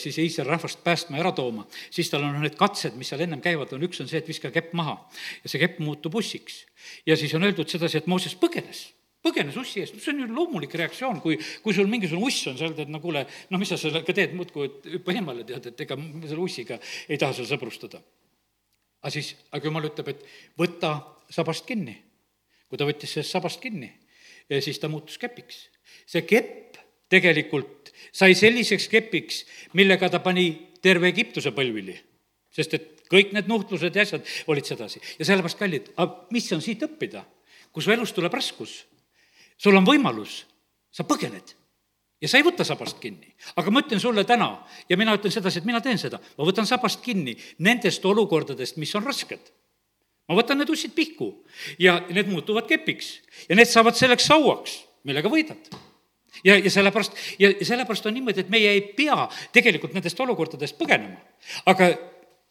[0.00, 3.70] siis Iisraeli rahvast päästma ära tooma, siis tal on need katsed, mis seal ennem käivad,
[3.76, 4.96] on üks on see, et viska kepp maha
[5.44, 6.64] ja see kepp muutub ussiks.
[7.06, 8.88] ja siis on öeldud sedasi, et Mooses põgenes
[9.24, 12.72] põgenes ussi eest, see on ju loomulik reaktsioon, kui, kui sul mingisugune uss on seal,
[12.76, 16.40] tead, no kuule, no mis sa sellega teed, muudkui, hüppa eemale, tead, et ega selle
[16.40, 18.00] ussiga ei taha seal sõbrustada.
[19.00, 20.24] aga siis, aga jumal ütleb, et
[20.60, 20.94] võta
[21.30, 21.96] sabast kinni.
[22.70, 23.88] kui ta võttis sellest sabast kinni,
[24.60, 25.68] siis ta muutus kepiks.
[26.06, 26.78] see kepp
[27.10, 30.50] tegelikult sai selliseks kepiks, millega ta pani
[30.82, 31.96] terve Egiptuse põlvili.
[32.50, 35.00] sest et kõik need nuhtlused ja asjad olid sedasi.
[35.18, 37.24] ja sellepärast, kallid, aga mis on siit õppida?
[37.70, 38.84] kui su elus tuleb raskus,
[39.54, 40.44] sul on võimalus,
[40.90, 41.54] sa põgened
[42.20, 43.30] ja sa ei võta sabast kinni.
[43.56, 44.50] aga ma ütlen sulle täna
[44.88, 48.94] ja mina ütlen sedasi, et mina teen seda, ma võtan sabast kinni nendest olukordadest, mis
[48.94, 49.52] on rasked.
[50.30, 51.32] Ma võtan need ussid pihku
[51.82, 53.16] ja need muutuvad kepiks
[53.48, 55.72] ja need saavad selleks sauaks, millega võidad
[56.44, 61.18] ja, ja sellepärast, ja, sellepärast on niimoodi, et meie ei pea tegelikult nendest olukordadest põgenema.
[61.66, 61.90] aga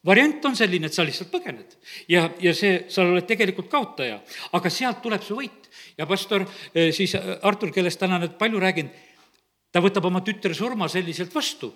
[0.06, 1.78] variant on selline, et sa lihtsalt põgened
[2.12, 4.20] ja, ja see, sa oled tegelikult kaotaja,
[4.60, 5.70] aga sealt tuleb see võit.
[5.98, 8.92] ja pastor eh, siis Artur, kellest täna nüüd palju räägin,
[9.72, 11.72] ta võtab oma tütre surma selliselt vastu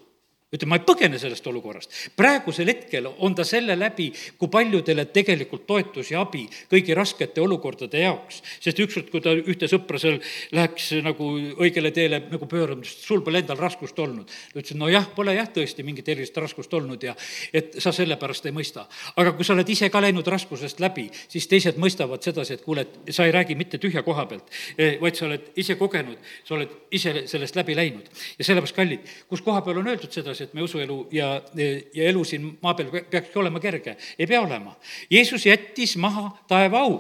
[0.54, 1.92] ütleb, ma ei põgene sellest olukorrast.
[2.16, 8.04] praegusel hetkel on ta selle läbi, kui paljudele tegelikult toetus ja abi kõigi raskete olukordade
[8.04, 8.42] jaoks.
[8.60, 10.20] sest ükskord, kui ta ühte sõpra seal
[10.52, 14.28] läheks nagu õigele teele nagu pöörama, sest sul pole endal raskust olnud.
[14.28, 17.16] ta ütles, et nojah, pole jah tõesti mingit erilist raskust olnud ja
[17.54, 18.86] et sa sellepärast ei mõista.
[19.16, 22.86] aga kui sa oled ise ka läinud raskusest läbi, siis teised mõistavad sedasi, et kuule,
[22.86, 26.56] et sa ei räägi mitte tühja koha pealt, eh, vaid sa oled ise kogenud, sa
[26.56, 28.10] oled ise sellest läbi läinud.
[28.38, 32.24] ja sellepärast, kallid, kus koha peal on öeldud sedasi, et me usuelu ja, ja elu
[32.28, 33.98] siin maa peal peakski olema kerge.
[34.20, 34.76] ei pea olema.
[35.12, 37.00] Jeesus jättis maha taeva au,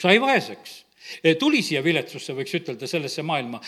[0.00, 0.80] sai vaeseks
[1.38, 3.60] tuli siia viletsusse, võiks ütelda, sellesse maailma,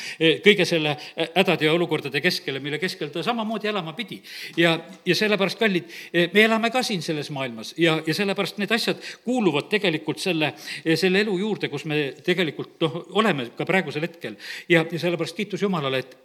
[0.45, 4.21] kõige selle hädade ja olukordade keskele, mille keskel ta samamoodi elama pidi.
[4.57, 5.89] ja, ja sellepärast, kallid,
[6.35, 10.53] me elame ka siin selles maailmas ja, ja sellepärast need asjad kuuluvad tegelikult selle,
[10.95, 14.37] selle elu juurde, kus me tegelikult noh, oleme ka praegusel hetkel.
[14.69, 16.17] ja, ja sellepärast kiitus Jumalale, et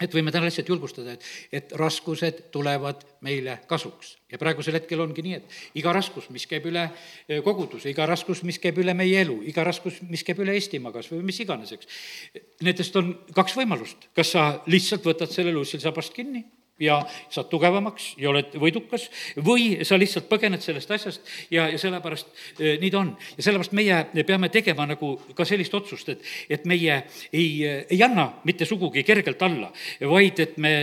[0.00, 4.16] et võime täna lihtsalt julgustada, et, et raskused tulevad meile kasuks.
[4.30, 8.44] ja praegusel hetkel ongi nii, et iga raskus, mis käib üle eh, koguduse, iga raskus,
[8.46, 11.74] mis käib üle meie elu, iga raskus, mis käib üle Eestimaa kas või mis iganes,
[11.76, 11.90] eks,
[12.62, 14.08] nendest on kaks võimalust.
[14.16, 16.46] kas sa lihtsalt võtad selle luussil sabast kinni
[16.80, 19.08] ja saad tugevamaks ja oled võidukas
[19.44, 23.12] või sa lihtsalt põgened sellest asjast ja, ja sellepärast e, nii ta on.
[23.36, 28.30] ja sellepärast meie peame tegema nagu ka sellist otsust, et, et meie ei, ei anna
[28.48, 30.74] mitte sugugi kergelt alla, vaid et me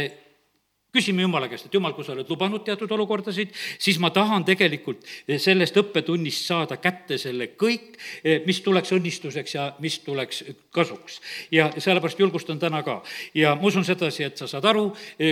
[0.94, 5.04] küsime Jumala käest, et Jumal, kui sa oled lubanud teatud olukordasid, siis ma tahan tegelikult
[5.28, 7.98] sellest õppetunnist saada kätte selle kõik,
[8.48, 11.20] mis tuleks õnnistuseks ja mis tuleks kasuks.
[11.52, 13.02] ja sellepärast julgustan täna ka.
[13.34, 14.90] ja ma usun sedasi, et sa saad aru,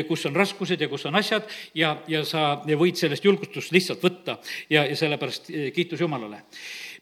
[0.07, 4.37] kus on raskused ja kus on asjad ja, ja sa võid sellest julgustust lihtsalt võtta
[4.69, 6.43] ja, ja sellepärast kiitus Jumalale.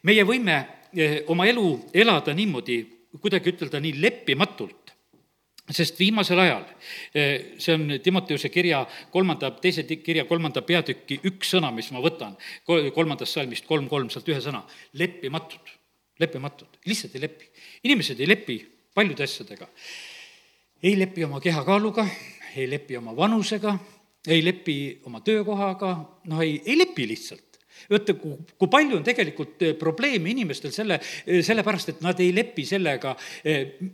[0.02, 0.56] meie võime
[0.94, 2.82] eh, oma elu elada niimoodi,
[3.20, 4.83] kuidagi ütelda nii leppimatult,
[5.72, 6.64] sest viimasel ajal,
[7.14, 12.36] eh, see on Timoteuse kirja kolmanda, teise kirja kolmanda peatüki üks sõna, mis ma võtan,
[12.66, 14.64] kolmandast salmist kolm, kolm, sealt ühe sõna,
[15.00, 15.72] leppimatud,
[16.20, 17.48] leppimatud, lihtsalt ei lepi.
[17.84, 18.58] inimesed ei lepi
[18.94, 19.68] paljude asjadega.
[20.82, 22.06] ei lepi oma kehakaaluga,
[22.56, 23.78] ei lepi oma vanusega,
[24.28, 27.60] ei lepi oma töökohaga, noh, ei, ei lepi lihtsalt.
[27.90, 32.66] Vaata, kui palju on tegelikult eh, probleeme inimestel selle, eh, sellepärast, et nad ei lepi
[32.68, 33.16] sellega,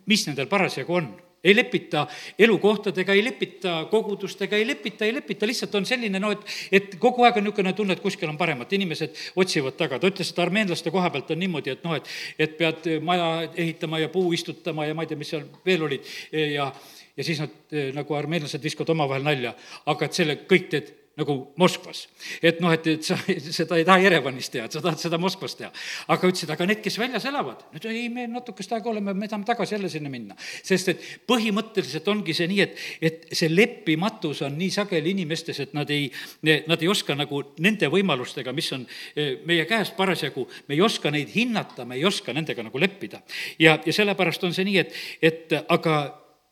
[0.06, 1.12] mis nendel parasjagu on
[1.44, 2.06] ei lepita
[2.38, 7.24] elukohtadega, ei lepita kogudustega, ei lepita, ei lepita, lihtsalt on selline noh, et, et kogu
[7.24, 9.98] aeg on niisugune tunne, et kuskil on paremat, inimesed otsivad taga.
[9.98, 14.02] ta ütles, et armeenlaste koha pealt on niimoodi, et noh, et, et pead maja ehitama
[14.02, 16.16] ja puu istutama ja ma ei tea, mis seal veel olid.
[16.32, 16.72] Ja
[17.16, 19.50] ja siis nad nagu armeenlased viskavad omavahel nalja,
[19.90, 22.06] aga et selle kõik teed nagu Moskvas.
[22.42, 23.16] et noh, et, et sa
[23.60, 25.70] seda ei taha Jerevanis teha, et sa tahad seda Moskvas teha.
[26.08, 29.48] aga ütlesid, aga need, kes väljas elavad, no ei, me natukest aega oleme, me tahame
[29.48, 30.36] tagasi jälle sinna minna.
[30.62, 35.76] sest et põhimõtteliselt ongi see nii, et, et see leppimatus on nii sageli inimestes, et
[35.76, 36.08] nad ei,
[36.42, 41.12] nad ei oska nagu nende võimalustega, mis on eh, meie käes parasjagu, me ei oska
[41.14, 43.22] neid hinnata, me ei oska nendega nagu leppida.
[43.58, 46.00] ja, ja sellepärast on see nii, et, et aga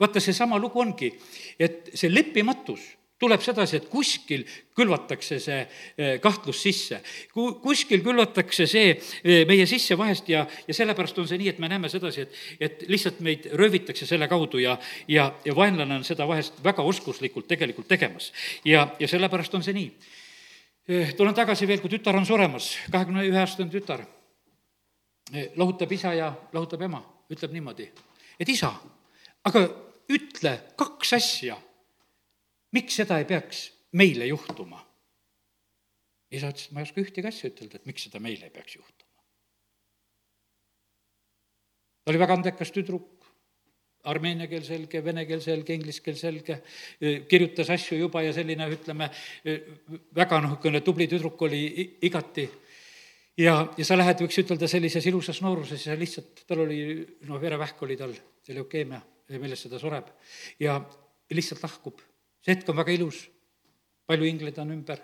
[0.01, 1.11] vaata, seesama lugu ongi,
[1.59, 4.45] et see leppimatus tuleb sedasi, et kuskil
[4.79, 7.01] külvatakse see eh, kahtlus sisse.
[7.35, 11.59] Ku-, kuskil külvatakse see eh, meie sisse vahest ja, ja sellepärast on see nii, et
[11.63, 14.77] me näeme sedasi, et, et lihtsalt meid röövitakse selle kaudu ja,
[15.11, 18.33] ja, ja vaenlane on seda vahest väga oskuslikult tegelikult tegemas.
[18.65, 19.91] ja, ja sellepärast on see nii.
[20.89, 24.07] Eh, tulen tagasi veel, kui tütar on suremas, kahekümne ühe aastane tütar,
[25.59, 27.91] lohutab isa ja lohutab ema, ütleb niimoodi,
[28.41, 28.71] et isa,
[29.45, 29.67] aga
[30.09, 31.59] ütle kaks asja
[32.77, 34.85] miks seda ei peaks meile juhtuma?
[36.31, 38.77] isa ütles, et ma ei oska ühtegi asja ütelda, et miks seda meile ei peaks
[38.77, 39.07] juhtuma.
[42.05, 43.27] ta oli väga andekas tüdruk,
[44.09, 46.61] armeenia keel selge, vene keel selge, inglise keel selge,
[47.29, 49.11] kirjutas asju juba ja selline, ütleme,
[50.17, 51.63] väga noh, niisugune tubli tüdruk oli
[52.09, 52.47] igati
[53.41, 56.81] ja, ja sa lähed, võiks ütelda, sellises ilusas nooruses ja lihtsalt, tal oli,
[57.29, 59.01] noh, verevähk oli tal, see leukeemia,
[59.37, 60.13] millest ta sureb.
[60.61, 60.79] ja
[61.35, 62.01] lihtsalt lahkub
[62.49, 63.27] see hetk on väga ilus,
[64.09, 65.01] palju ingleid on ümber.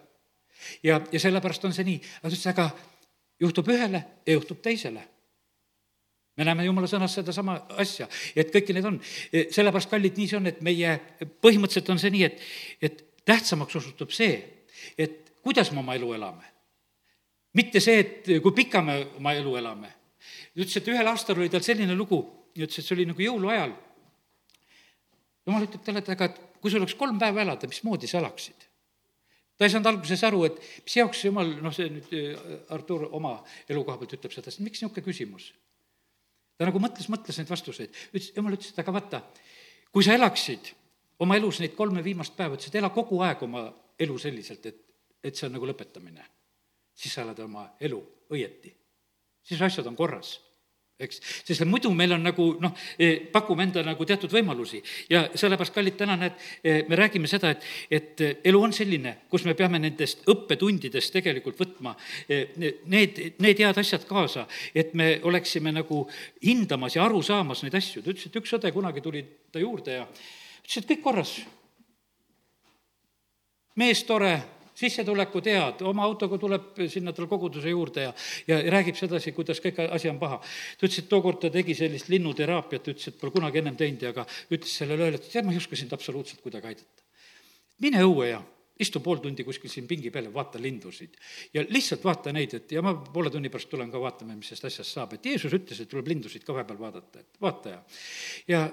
[0.83, 2.71] ja, ja sellepärast on see nii, aga ta ütles, aga
[3.43, 5.03] juhtub ühele ja juhtub teisele.
[6.37, 8.97] me näeme jumala sõnas sedasama asja, et kõiki neid on.
[9.51, 10.97] sellepärast, kallid, nii see on, et meie,
[11.45, 12.41] põhimõtteliselt on see nii, et,
[12.81, 14.41] et tähtsamaks osutub see,
[14.99, 16.49] et kuidas me oma elu elame.
[17.55, 19.93] mitte see, et kui pika me oma elu elame.
[20.57, 22.25] ütles, et ühel aastal oli tal selline lugu,
[22.57, 23.77] ütles, et see oli nagu jõuluajal.
[25.45, 28.71] jumal ütleb talle, et aga et kui sul oleks kolm päeva elada, mismoodi sa elaksid?
[29.55, 32.15] ta ei saanud alguses aru, et mis jaoks jumal, noh, see nüüd
[32.75, 33.37] Artur oma
[33.69, 35.51] elu koha pealt ütleb seda, miks niisugune küsimus?
[36.57, 39.21] ta nagu mõtles, mõtles neid vastuseid, ütles, jumal ütles, et aga vaata,
[39.93, 40.73] kui sa elaksid
[41.23, 43.67] oma elus neid kolme viimast päeva, ütles, et ela kogu aeg oma
[44.01, 44.81] elu selliselt, et,
[45.23, 46.25] et see on nagu lõpetamine.
[46.97, 48.01] siis sa elad oma elu
[48.33, 48.73] õieti.
[49.43, 50.39] siis asjad on korras
[50.95, 54.79] eks, sest muidu meil on nagu noh, e, pakume endale nagu teatud võimalusi
[55.11, 59.47] ja sellepärast, kallid, täna näed, e, me räägime seda, et, et elu on selline, kus
[59.49, 61.97] me peame nendest õppetundidest tegelikult võtma
[62.31, 66.05] need, need head asjad kaasa, et me oleksime nagu
[66.45, 68.03] hindamas ja aru saamas neid asju.
[68.03, 71.37] ta ütles, et üks õde kunagi tuli ta juurde ja ütles, et kõik korras.
[73.75, 74.37] mees tore
[74.79, 78.15] sissetulekud head, oma autoga tuleb sinna tal koguduse juurde ja,
[78.49, 80.41] ja räägib sedasi, kuidas kõik asi on paha.
[80.41, 84.15] ta ütles, et tookord ta tegi sellist linnuteraapiat, ütles, et pole kunagi ennem teinud ja
[84.15, 87.07] aga ütles sellele õele, et tead, ma ei oska sind absoluutselt kuidagi aidata.
[87.85, 88.43] mine õue ja
[88.81, 91.15] istu pool tundi kuskil siin pingi peal ja vaata lindusid.
[91.55, 94.71] ja lihtsalt vaata neid, et ja ma poole tunni pärast tulen ka vaatame, mis sellest
[94.71, 97.81] asjast saab, et Jeesus ütles, et tuleb lindusid ka vahepeal vaadata, et vaata ja,
[98.49, 98.65] ja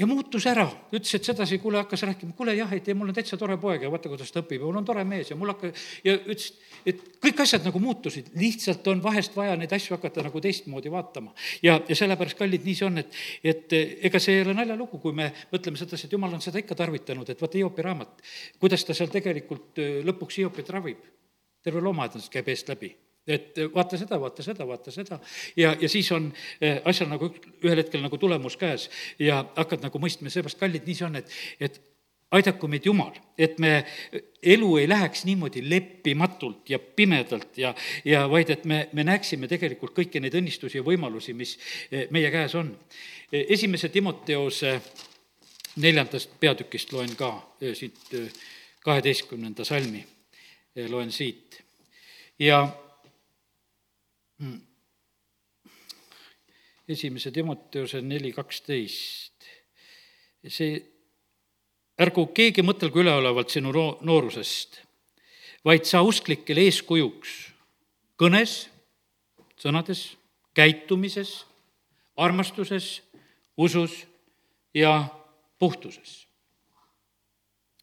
[0.00, 3.16] ja muutus ära, ütles, et sedasi, kuule, hakkas rääkima, kuule jah, et ei, mul on
[3.16, 5.52] täitsa tore poeg ja vaata, kuidas ta õpib ja mul on tore mees ja mul
[5.52, 5.72] hakka-,
[6.06, 6.46] ja ütles,
[6.88, 11.34] et kõik asjad nagu muutusid, lihtsalt on vahest vaja neid asju hakata nagu teistmoodi vaatama.
[11.66, 13.76] ja, ja sellepärast, kallid, nii see on, et, et
[14.08, 17.28] ega see ei ole naljalugu, kui me mõtleme sedasi, et jumal on seda ikka tarvitanud,
[17.28, 18.24] et vaata Hiopi raamat,
[18.62, 21.04] kuidas ta seal tegelikult lõpuks Hiopit ravib.
[21.60, 22.94] terve loomaaed käib eest läbi
[23.26, 25.18] et vaata seda, vaata seda, vaata seda
[25.56, 26.30] ja, ja siis on
[26.60, 27.30] eh, asjal nagu
[27.64, 28.88] ühel hetkel nagu tulemus käes
[29.20, 31.80] ja hakkad nagu mõistma, seepärast kallid, nii see on, et, et
[32.30, 33.84] aidaku meid Jumal, et me
[34.54, 37.74] elu ei läheks niimoodi leppimatult ja pimedalt ja,
[38.06, 41.56] ja vaid et me, me näeksime tegelikult kõiki neid õnnistusi ja võimalusi, mis
[41.90, 42.72] eh, meie käes on.
[43.32, 44.78] esimese Timoteose
[45.76, 48.14] neljandast peatükist loen ka eh, siit
[48.80, 50.00] kaheteistkümnenda salmi,
[50.88, 51.60] loen siit
[52.40, 52.64] ja.
[56.88, 59.46] Esimese Timoteuse neli kaksteist.
[60.48, 60.78] see,
[62.00, 64.80] ärgu keegi mõtelgu üleolevalt sinu noo-, noorusest,
[65.64, 67.34] vaid sa usklikele eeskujuks
[68.20, 68.70] kõnes,
[69.60, 70.06] sõnades,
[70.56, 71.44] käitumises,
[72.16, 73.02] armastuses,
[73.60, 74.06] usus
[74.74, 75.04] ja
[75.60, 76.26] puhtuses.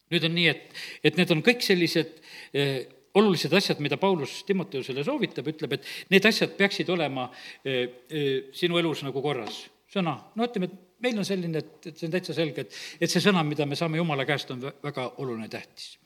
[0.08, 2.22] nüüd on nii, et, et need on kõik sellised
[2.56, 2.88] eh,
[3.18, 7.28] olulised asjad, mida Paulus Timoteusele soovitab, ütleb, et need asjad peaksid olema
[7.64, 9.66] sinu elus nagu korras.
[9.88, 13.12] sõna, no ütleme, et meil on selline, et, et see on täitsa selge, et, et
[13.12, 15.98] see sõna, mida me saame Jumala käest, on väga oluline, tähtis.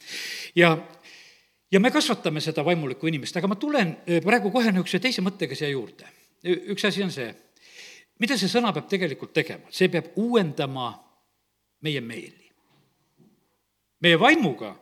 [0.55, 0.73] ja,
[1.71, 5.71] ja me kasvatame seda vaimulikku inimest, aga ma tulen praegu kohe niisuguse teise mõttega siia
[5.71, 6.09] juurde.
[6.43, 7.29] üks asi on see,
[8.19, 10.91] mida see sõna peab tegelikult tegema, see peab uuendama
[11.81, 12.51] meie meeli.
[14.01, 14.75] meie vaimuga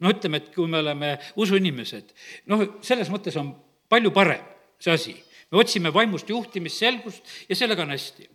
[0.00, 2.12] no ütleme, et kui me oleme usuinimesed,
[2.50, 3.54] noh, selles mõttes on
[3.90, 4.44] palju parem
[4.78, 5.16] see asi.
[5.50, 8.28] me otsime vaimust juhtimist, selgust ja sellega on hästi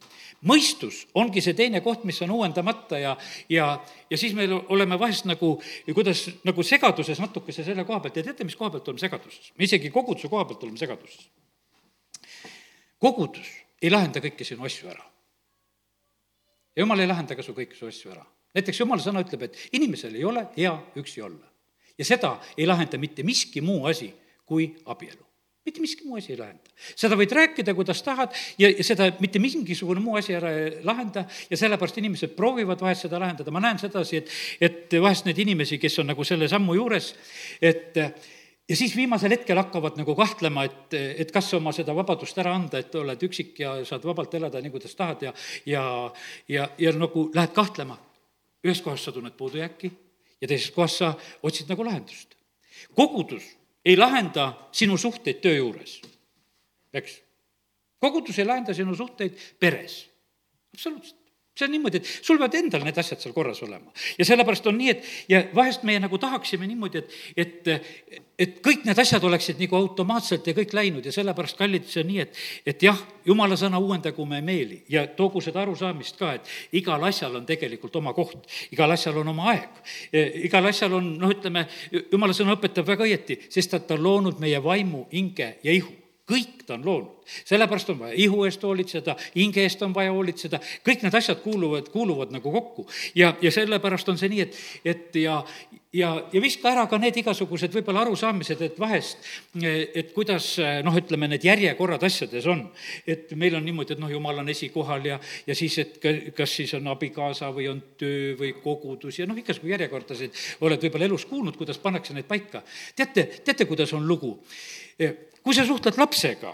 [0.48, 3.14] mõistus ongi see teine koht, mis on uuendamata ja,
[3.52, 3.68] ja,
[4.10, 5.56] ja siis me oleme vahest nagu,
[5.94, 9.54] kuidas, nagu segaduses natukese selle koha pealt ja teate, mis koha pealt oleme segaduses?
[9.58, 11.30] me isegi koguduse koha pealt oleme segaduses.
[13.00, 13.50] kogudus
[13.82, 15.06] ei lahenda kõiki sinu asju ära.
[16.76, 18.26] ja jumal ei lahenda ka su kõiki su asju ära.
[18.58, 21.53] näiteks jumala sõna ütleb, et inimesel ei ole hea üksi olla
[21.98, 24.14] ja seda ei lahenda mitte miski muu asi
[24.46, 25.24] kui abielu
[25.66, 26.72] mitte miski muu asi ei lahenda.
[27.00, 31.24] seda võid rääkida, kuidas tahad ja, ja seda mitte mingisugune muu asi ära ei lahenda
[31.50, 35.80] ja sellepärast inimesed proovivad vahest seda lahendada, ma näen sedasi, et, et vahest neid inimesi,
[35.80, 37.14] kes on nagu selle sammu juures,
[37.64, 42.56] et ja siis viimasel hetkel hakkavad nagu kahtlema, et, et kas oma seda vabadust ära
[42.56, 45.34] anda, et oled üksik ja saad vabalt elada nii, kuidas tahad ja,
[45.66, 45.84] ja,
[46.52, 48.00] ja, ja nagu lähed kahtlema.
[48.64, 49.92] ühes kohas sa tunned puudujääki
[50.44, 52.36] ja teises kohas sa otsid nagu lahendust.
[52.96, 53.44] kogudus
[53.86, 56.02] ei lahenda sinu suhteid töö juures,
[56.94, 57.22] eks.
[58.00, 60.04] kogudus ei lahenda sinu suhteid peres,
[60.76, 61.23] absoluutselt
[61.54, 63.92] see on niimoodi, et sul peavad endal need asjad seal korras olema.
[64.18, 67.70] ja sellepärast on nii, et ja vahest meie nagu tahaksime niimoodi, et, et,
[68.42, 72.10] et kõik need asjad oleksid nagu automaatselt ja kõik läinud ja sellepärast, kallid, see on
[72.10, 72.42] nii, et,
[72.74, 77.38] et jah, jumala sõna uuendagu me meeli ja toogu seda arusaamist ka, et igal asjal
[77.38, 79.82] on tegelikult oma koht, igal asjal on oma aeg.
[80.50, 81.68] igal asjal on, noh, ütleme,
[82.12, 85.94] jumala sõna õpetab väga õieti, sest et ta on loonud meie vaimu, hinge ja ihu,
[86.30, 90.60] kõik ta on loonud sellepärast on vaja ihu eest hoolitseda, hinge eest on vaja hoolitseda,
[90.86, 92.88] kõik need asjad kuuluvad, kuuluvad nagu kokku.
[93.16, 95.40] ja, ja sellepärast on see nii, et, et ja,
[95.94, 99.24] ja, ja viska ära ka need igasugused võib-olla arusaamised, et vahest,
[99.64, 100.56] et kuidas
[100.86, 102.66] noh, ütleme, need järjekorrad asjades on.
[103.08, 106.00] et meil on niimoodi, et noh, jumal on esikohal ja, ja siis, et
[106.36, 111.12] kas siis on abikaasa või on töö või kogudus ja noh, igasugu järjekordasid oled võib-olla
[111.12, 112.64] elus kuulnud, kuidas pannakse neid paika.
[112.96, 114.38] teate, teate, kuidas on lugu?
[114.98, 116.54] Kui sa suhtled lapsega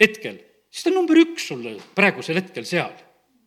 [0.00, 0.38] hetkel,
[0.70, 2.94] siis ta on number üks sulle praegusel hetkel seal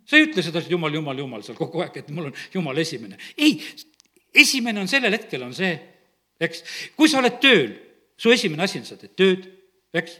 [0.08, 3.19] sa ei ütle sedasi, jumal, jumal, jumal seal kogu aeg, et mul on jumal esimene.
[3.38, 3.58] ei,
[4.34, 5.73] esimene on sellel hetkel on see,
[6.39, 6.63] eks,
[6.95, 7.76] kui sa oled tööl,
[8.17, 9.50] su esimene asi on, sa teed tööd,
[9.97, 10.15] eks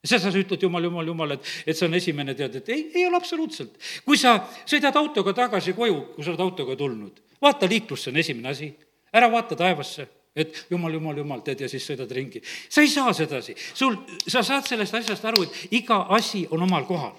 [0.00, 2.86] ja sa, sa ütled, jumal, jumal, jumal, et, et see on esimene, tead, et ei,
[3.02, 3.74] ei ole absoluutselt.
[4.06, 8.22] kui sa sõidad autoga tagasi koju, kui sa oled autoga tulnud, vaata liiklus, see on
[8.22, 8.70] esimene asi.
[9.12, 12.42] ära vaata taevasse, et jumal, jumal, jumal, tead, ja siis sõidad ringi.
[12.68, 13.56] sa ei saa sedasi.
[13.74, 17.16] sul, sa saad sellest asjast aru, et iga asi on omal kohal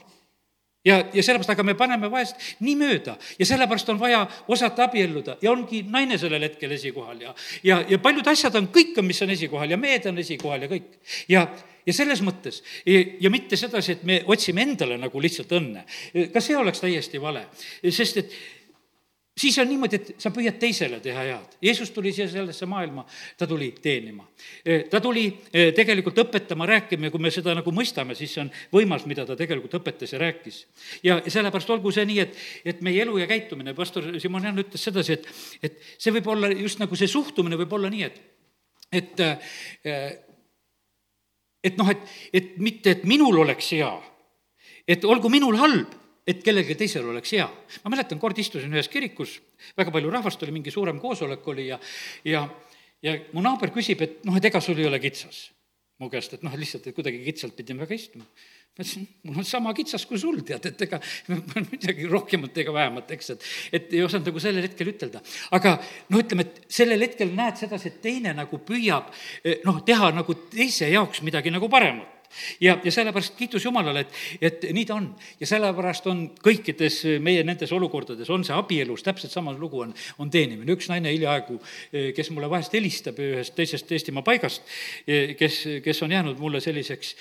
[0.85, 4.21] ja, ja sellepärast, aga me paneme vahest nii mööda ja sellepärast on vaja
[4.51, 8.97] osata abielluda ja ongi naine sellel hetkel esikohal ja, ja, ja paljud asjad on kõik,
[9.05, 10.95] mis on esikohal ja mehed on esikohal ja kõik.
[11.29, 11.45] ja,
[11.85, 15.85] ja selles mõttes ja, ja mitte sedasi, et me otsime endale nagu lihtsalt õnne.
[16.33, 17.45] ka see oleks täiesti vale,
[17.89, 18.35] sest et
[19.41, 21.55] siis on niimoodi, et sa püüad teisele teha head.
[21.65, 23.05] Jeesus tuli siia sellesse maailma,
[23.37, 24.27] ta tuli teenima.
[24.89, 28.51] ta tuli eh, tegelikult õpetama, rääkima ja kui me seda nagu mõistame, siis see on
[28.73, 30.65] võimas, mida ta tegelikult õpetas ja rääkis.
[31.03, 35.17] ja sellepärast olgu see nii, et, et meie elu ja käitumine, pastor Simonian ütles sedasi,
[35.17, 35.31] et,
[35.63, 38.21] et see võib olla just nagu see suhtumine võib olla nii, et,
[39.01, 40.11] et eh,
[41.63, 43.91] et noh, et, et mitte, et minul oleks hea,
[44.89, 47.47] et olgu minul halb, et kellelgi teisel oleks hea.
[47.83, 49.39] ma mäletan, kord istusin ühes kirikus,
[49.77, 51.79] väga palju rahvast oli, mingi suurem koosolek oli ja,
[52.25, 52.45] ja,
[53.01, 55.49] ja mu naaber küsib, et noh, et ega sul ei ole kitsas
[56.01, 58.25] mu käest, et noh, lihtsalt, et kuidagi kitsalt pidime väga istuma.
[58.71, 60.97] ma ütlesin, mul on sama kitsas kui sul, tead, et ega
[61.73, 63.45] midagi rohkemat ega vähemat, eks, et,
[63.77, 65.21] et ei osanud nagu sellel hetkel ütelda.
[65.53, 65.75] aga
[66.09, 69.11] no ütleme, et sellel hetkel näed sedasi, et teine nagu püüab
[69.67, 72.10] noh, teha nagu teise jaoks midagi nagu paremat
[72.61, 75.09] ja, ja sellepärast kiitus Jumalale, et, et nii ta on.
[75.39, 80.31] ja sellepärast on kõikides meie nendes olukordades, on see abielus, täpselt sama lugu on, on
[80.33, 80.71] teenimine.
[80.75, 81.59] üks naine hiljaaegu,
[82.15, 84.63] kes mulle vahest helistab ühest teisest Eestimaa paigast,
[85.37, 87.15] kes, kes on jäänud mulle selliseks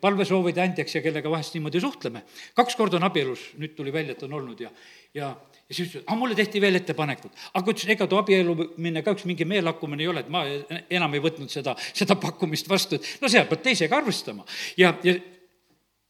[0.00, 2.22] palvesoovide andjaks ja kellega vahest niimoodi suhtleme.
[2.54, 4.70] kaks korda on abielus, nüüd tuli välja, et on olnud ja,
[5.14, 5.34] ja
[5.68, 7.30] ja siis ütles, aga mulle tehti veel ettepanekud.
[7.54, 10.44] aga ütles, ega too abiellumine ka üks mingi meelakkumine ei ole, et ma
[10.90, 14.46] enam ei võtnud seda, seda pakkumist vastu, et no seal pead teisega arvestama.
[14.78, 15.16] ja, ja,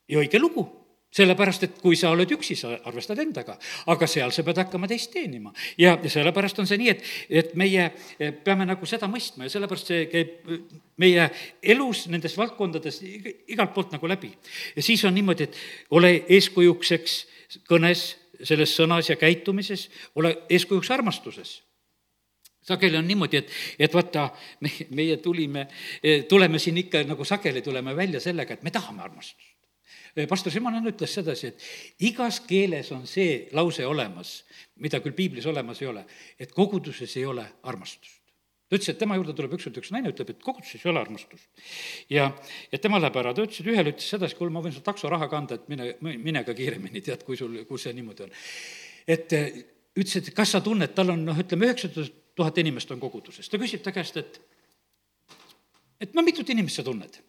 [0.09, 0.67] ja õige lugu
[1.17, 3.57] sellepärast, et kui sa oled üksi, sa arvestad endaga,
[3.93, 5.53] aga seal sa pead hakkama teist teenima.
[5.79, 7.87] ja, ja sellepärast on see nii, et, et meie
[8.19, 10.67] eh, peame nagu seda mõistma ja sellepärast see käib eh,
[11.01, 11.31] meie
[11.63, 14.35] elus nendes valdkondades igalt poolt nagu läbi.
[14.77, 17.19] ja siis on niimoodi, et ole eeskujuks, eks,
[17.71, 18.11] kõnes
[18.43, 21.61] selles sõnas ja käitumises, ole eeskujuks armastuses
[22.67, 24.29] sageli on niimoodi, et, et vaata,
[24.61, 25.69] me, meie tulime,
[26.29, 29.55] tuleme siin ikka nagu sageli tuleme välja sellega, et me tahame armastust.
[30.29, 34.41] pastor Simonen ütles sedasi, et igas keeles on see lause olemas,
[34.83, 36.07] mida küll piiblis olemas ei ole,
[36.39, 38.16] et koguduses ei ole armastust
[38.67, 41.47] ta ütles, et tema juurde tuleb ükskord üks naine, ütleb, et koguduses ei ole armastust.
[42.11, 42.29] ja,
[42.73, 45.29] ja tema läheb ära, ta ütles, et ühele ütles sedasi, kuule, ma võin sul taksoraha
[45.33, 48.35] kanda, et mine, mine ka kiiremini, tead, kui sul, kui see niimoodi on.
[49.07, 49.63] et eh,
[49.95, 53.61] ütles, et kas sa tunned, tal on noh, ütleme üheksasada tuhat inimest on koguduses, ta
[53.63, 54.43] küsib ta käest, et
[56.03, 57.23] et no mitut inimest sa tunned?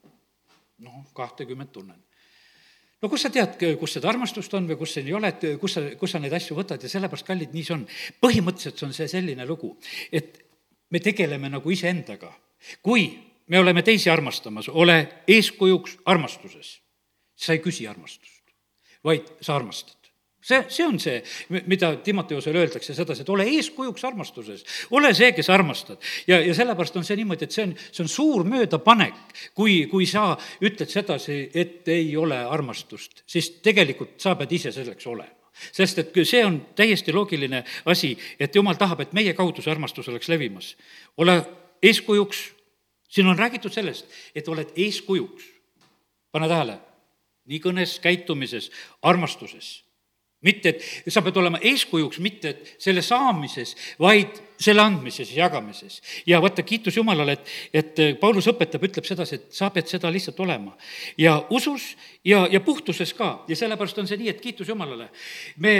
[0.85, 2.01] noh, kahtekümmet tunnen
[3.01, 5.77] no kust sa tead, kus seda armastust on või kus see ei ole, et kus
[5.77, 7.85] sa, kus sa neid asju võtad ja sellepärast, kallid, nii see on.
[8.25, 9.75] põhimõtteliselt see on see selline lugu,
[10.11, 10.41] et
[10.89, 12.33] me tegeleme nagu iseendaga.
[12.81, 16.81] kui me oleme teisi armastamas, ole eeskujuks armastuses.
[17.35, 18.43] sa ei küsi armastust,
[19.03, 19.97] vaid sa armastad
[20.47, 21.21] see, see on see,
[21.67, 24.63] mida Timoteusele öeldakse sedasi, et ole eeskujuks armastuses,
[24.95, 26.01] ole see, kes armastad.
[26.27, 29.17] ja, ja sellepärast on see niimoodi, et see on, see on suur möödapanek,
[29.57, 30.31] kui, kui sa
[30.63, 35.36] ütled sedasi, et ei ole armastust, siis tegelikult sa pead ise selleks olema
[35.71, 40.09] sest et see on täiesti loogiline asi, et jumal tahab, et meie kaudu see armastus
[40.09, 40.75] oleks levimas.
[41.17, 41.45] ole
[41.83, 42.51] eeskujuks,
[43.09, 44.05] siin on räägitud sellest,
[44.35, 45.43] et oled eeskujuks.
[46.31, 46.79] pane tähele,
[47.45, 49.86] nii kõnes, käitumises, armastuses
[50.45, 56.01] mitte, et sa pead olema eeskujuks, mitte et selle saamises, vaid selle andmises ja jagamises.
[56.25, 60.39] ja vaata, kiitus Jumalale, et, et Paulus õpetab, ütleb sedasi, et sa pead seda lihtsalt
[60.45, 60.75] olema.
[61.17, 65.09] ja usus ja, ja puhtuses ka ja sellepärast on see nii, et kiitus Jumalale.
[65.57, 65.75] me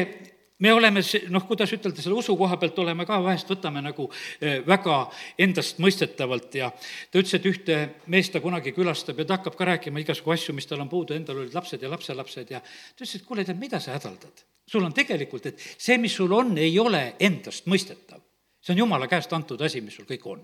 [0.60, 4.10] me oleme, noh, kuidas ütelda, selle usu koha pealt oleme ka vahest, võtame nagu
[4.42, 5.00] eh, väga
[5.48, 7.80] endastmõistetavalt ja ta ütles, et ühte
[8.14, 11.16] meest ta kunagi külastab ja ta hakkab ka rääkima igasugu asju, mis tal on puudu,
[11.18, 14.46] endal olid lapsed ja lapselapsed ja ta ütles, et kuule, tead, mida sa hädaldad?
[14.68, 18.27] sul on tegelikult, et see, mis sul on, ei ole endastmõistetav
[18.68, 20.42] see on jumala käest antud asi, mis sul kõik on.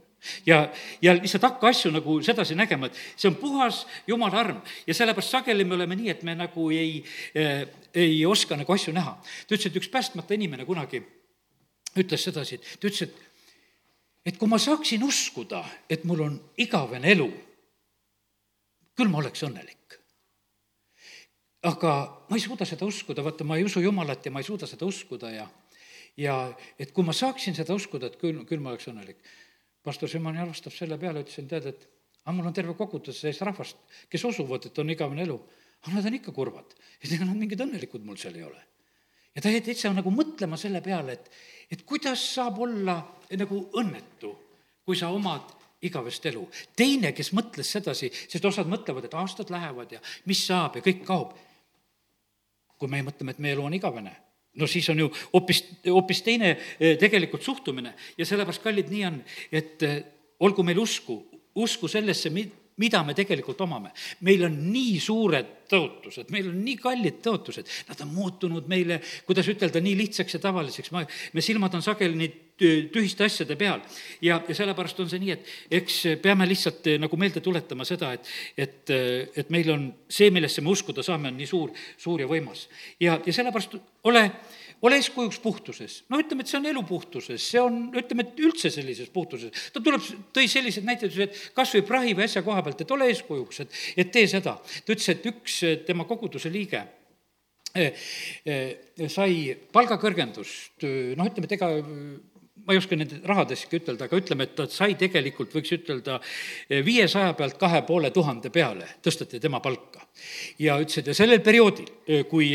[0.48, 0.70] ja,
[1.04, 5.36] ja lihtsalt hakka asju nagu sedasi nägema, et see on puhas jumala arm ja sellepärast
[5.36, 7.02] sageli me oleme nii, et me nagu ei
[7.36, 9.18] äh,, ei oska nagu asju näha.
[9.20, 11.04] ta ütles, et üks päästmata inimene kunagi
[12.00, 13.32] ütles sedasi, et ta ütles, et
[14.24, 17.28] et kui ma saaksin uskuda, et mul on igavene elu,
[18.96, 20.00] küll ma oleks õnnelik.
[21.64, 21.92] aga
[22.30, 24.88] ma ei suuda seda uskuda, vaata, ma ei usu Jumalat ja ma ei suuda seda
[24.88, 25.46] uskuda ja
[26.18, 26.36] ja
[26.80, 29.22] et kui ma saaksin seda uskuda, et küll, küll ma oleks õnnelik.
[29.84, 31.88] pastor Simon jalustab selle peale, ütlesin, tead, et
[32.24, 33.78] aga mul on terve kogudus sees rahvast,
[34.10, 35.40] kes usuvad, et on igavene elu,
[35.84, 36.76] aga nad on ikka kurvad.
[37.02, 38.62] et ega nad mingid õnnelikud mul seal ei ole.
[39.36, 41.32] ja ta jäi täitsa nagu mõtlema selle peale, et,
[41.72, 43.02] et kuidas saab olla
[43.34, 44.32] nagu õnnetu,
[44.86, 45.52] kui sa omad
[45.82, 46.48] igavest elu.
[46.76, 51.04] teine, kes mõtles sedasi, sest osad mõtlevad, et aastad lähevad ja mis saab ja kõik
[51.04, 51.34] kaob.
[52.78, 54.23] kui me mõtleme, et meie elu on igavene
[54.56, 57.94] no siis on ju hoopis, hoopis teine eh, tegelikult suhtumine.
[58.18, 60.00] Ja sellepärast, kallid, nii on, et eh,
[60.44, 61.20] olgu meil usku,
[61.56, 62.30] usku sellesse,
[62.82, 63.92] mida me tegelikult omame.
[64.22, 69.48] meil on nii suured tõotused, meil on nii kallid tõotused, nad on muutunud meile, kuidas
[69.50, 71.04] ütelda, nii lihtsaks ja tavaliseks, ma,
[71.34, 72.32] me silmad on sageli nii
[72.94, 73.82] tühiste asjade peal.
[74.22, 78.14] ja, ja sellepärast on see nii, et eks peame lihtsalt eh, nagu meelde tuletama seda,
[78.14, 78.94] et, et,
[79.36, 82.68] et meil on see, millesse me uskuda saame, on nii suur, suur ja võimas.
[83.02, 83.78] ja, ja sellepärast
[84.10, 84.28] ole
[84.84, 86.02] ole eeskujuks puhtuses.
[86.12, 89.70] no ütleme, et see on elu puhtuses, see on, ütleme, et üldse sellises puhtuses.
[89.74, 90.04] ta tuleb,
[90.36, 93.80] tõi selliseid näiteid, et kas või prahi või asja koha pealt, et ole eeskujuks, et,
[94.04, 94.58] et tee seda.
[94.60, 96.84] ta ütles, et üks tema koguduse liige
[97.76, 98.04] eh,
[98.46, 101.72] eh, sai palgakõrgendust, noh, ütleme, et ega
[102.64, 106.20] ma ei oska nende rahadeski ütelda, aga ütleme, et ta sai tegelikult, võiks ütelda,
[106.86, 110.06] viiesaja pealt kahe poole tuhande peale tõsteti tema palka.
[110.64, 111.90] ja ütles, et ja sellel perioodil,
[112.32, 112.54] kui,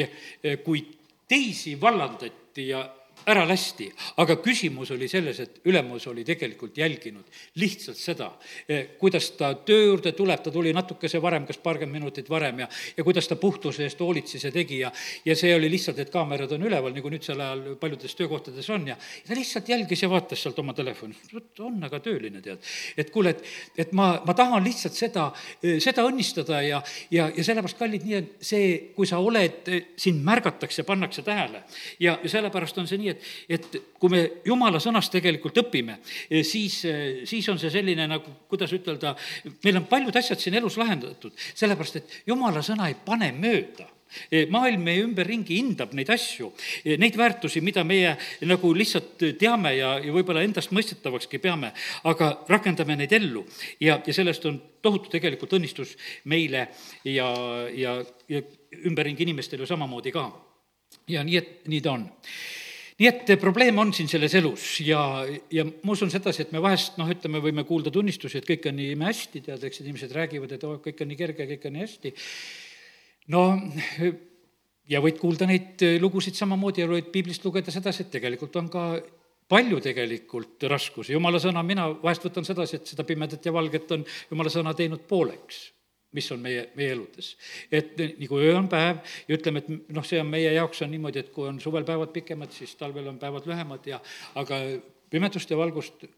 [0.64, 0.80] kui
[1.28, 2.94] teisi vallandati ja
[3.26, 3.88] ära lasti,
[4.22, 7.24] aga küsimus oli selles, et ülemus oli tegelikult jälginud
[7.60, 8.30] lihtsalt seda,
[8.68, 12.68] eh, kuidas ta töö juurde tuleb, ta tuli natukese varem, kas paarkümmend minutit varem ja,
[12.96, 14.92] ja kuidas ta puhtuse eest hoolitses ja tegi ja,
[15.24, 18.96] ja see oli lihtsalt, et kaamerad on üleval, nagu nüüdsel ajal paljudes töökohtades on ja,
[18.96, 22.64] ja ta lihtsalt jälgis ja vaatas sealt oma telefonist, vot on aga tööline, tead.
[22.96, 23.44] et kuule, et,
[23.86, 25.28] et ma, ma tahan lihtsalt seda,
[25.62, 29.92] eh, seda õnnistada ja, ja, ja sellepärast, kallid, nii on see, kui sa oled, eh,
[30.00, 31.62] sind märgatakse, pannakse tähele.
[32.00, 35.98] Ja, ja sellepärast on see nii, et et, et kui me jumala sõnast tegelikult õpime,
[36.30, 39.14] eh, siis, eh, siis on see selline nagu, kuidas ütelda,
[39.64, 43.88] meil on paljud asjad siin elus lahendatud, sellepärast et jumala sõna ei pane mööda
[44.30, 46.52] eh, maailm meie ümberringi hindab neid asju,
[46.98, 48.14] neid väärtusi, mida meie
[48.48, 51.72] nagu lihtsalt teame ja, ja võib-olla endastmõistetavakski peame,
[52.08, 53.44] aga rakendame neid ellu.
[53.80, 56.68] ja, ja sellest on tohutu tegelikult õnnistus meile
[57.04, 57.28] ja,
[57.74, 57.98] ja,
[58.28, 58.44] ja
[58.84, 60.30] ümberringi inimestele ju samamoodi ka.
[61.08, 62.08] ja nii, et nii ta on
[62.98, 65.00] nii et probleem on siin selles elus ja,
[65.54, 68.78] ja ma usun sedasi, et me vahest noh, ütleme, võime kuulda tunnistusi, et kõik on
[68.78, 71.84] nii imehästi, tead, eks, inimesed räägivad, et oh, kõik on nii kerge, kõik on nii
[71.86, 72.14] hästi.
[73.34, 73.44] no
[74.88, 78.84] ja võid kuulda neid lugusid samamoodi ja võid piiblist lugeda sedasi, et tegelikult on ka
[79.48, 84.02] palju tegelikult raskusi, jumala sõna, mina vahest võtan sedasi, et seda pimedat ja valget on
[84.30, 85.68] jumala sõna teinud pooleks
[86.12, 87.36] mis on meie, meie eludes.
[87.72, 91.24] et nagu öö on päev ja ütleme, et noh, see on meie jaoks on niimoodi,
[91.24, 94.00] et kui on suvel päevad pikemad, siis talvel on päevad lühemad ja
[94.34, 94.62] aga
[95.10, 96.08] pimedust ja valgust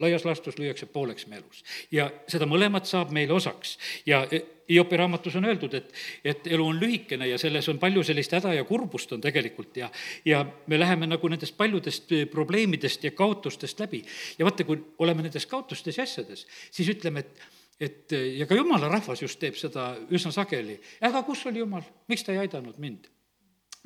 [0.00, 1.64] laias laastus lüüakse pooleks me elus.
[1.92, 3.76] ja seda mõlemat saab meile osaks
[4.06, 4.24] ja
[4.70, 5.88] Hiopi raamatus on öeldud, et,
[6.24, 9.88] et elu on lühikene ja selles on palju sellist häda ja kurbust on tegelikult ja,
[10.24, 14.04] ja me läheme nagu nendest paljudest probleemidest ja kaotustest läbi.
[14.38, 18.90] ja vaata, kui oleme nendes kaotustes ja asjades, siis ütleme, et et ja ka jumala
[18.92, 20.76] rahvas just teeb seda üsna sageli.
[21.00, 23.08] aga kus oli jumal, miks ta ei aidanud mind?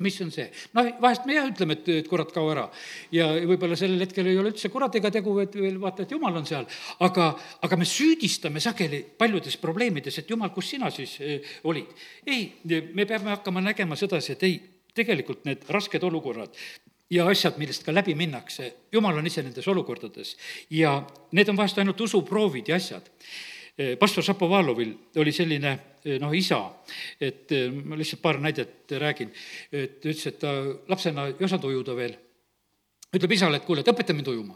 [0.03, 0.45] mis on see?
[0.75, 2.65] noh, vahest me jah ütleme, et, et kurat, kao ära.
[3.15, 6.47] ja võib-olla sellel hetkel ei ole üldse kuradiga tegu, et veel vaata, et jumal on
[6.47, 6.67] seal.
[7.07, 7.29] aga,
[7.63, 11.95] aga me süüdistame sageli paljudes probleemides, et jumal, kus sina siis eh, olid.
[12.27, 12.49] ei,
[12.91, 14.59] me peame hakkama nägema sedasi, et ei,
[14.95, 16.51] tegelikult need rasked olukorrad,
[17.11, 20.35] ja asjad, millest ka läbi minnakse, jumal on ise nendes olukordades
[20.73, 20.97] ja
[21.37, 23.54] need on vahest ainult usuproovid ja asjad Eh,
[23.99, 25.71] pastor Šapovalovil oli selline
[26.05, 26.61] eh, noh, isa,
[27.19, 29.33] et eh, ma lihtsalt paar näidet räägin,
[29.71, 30.53] et ütles, et ta
[30.91, 32.15] lapsena ei osanud ujuda veel.
[33.15, 34.55] ütleb isale, et kuule, et õpeta mind ujuma.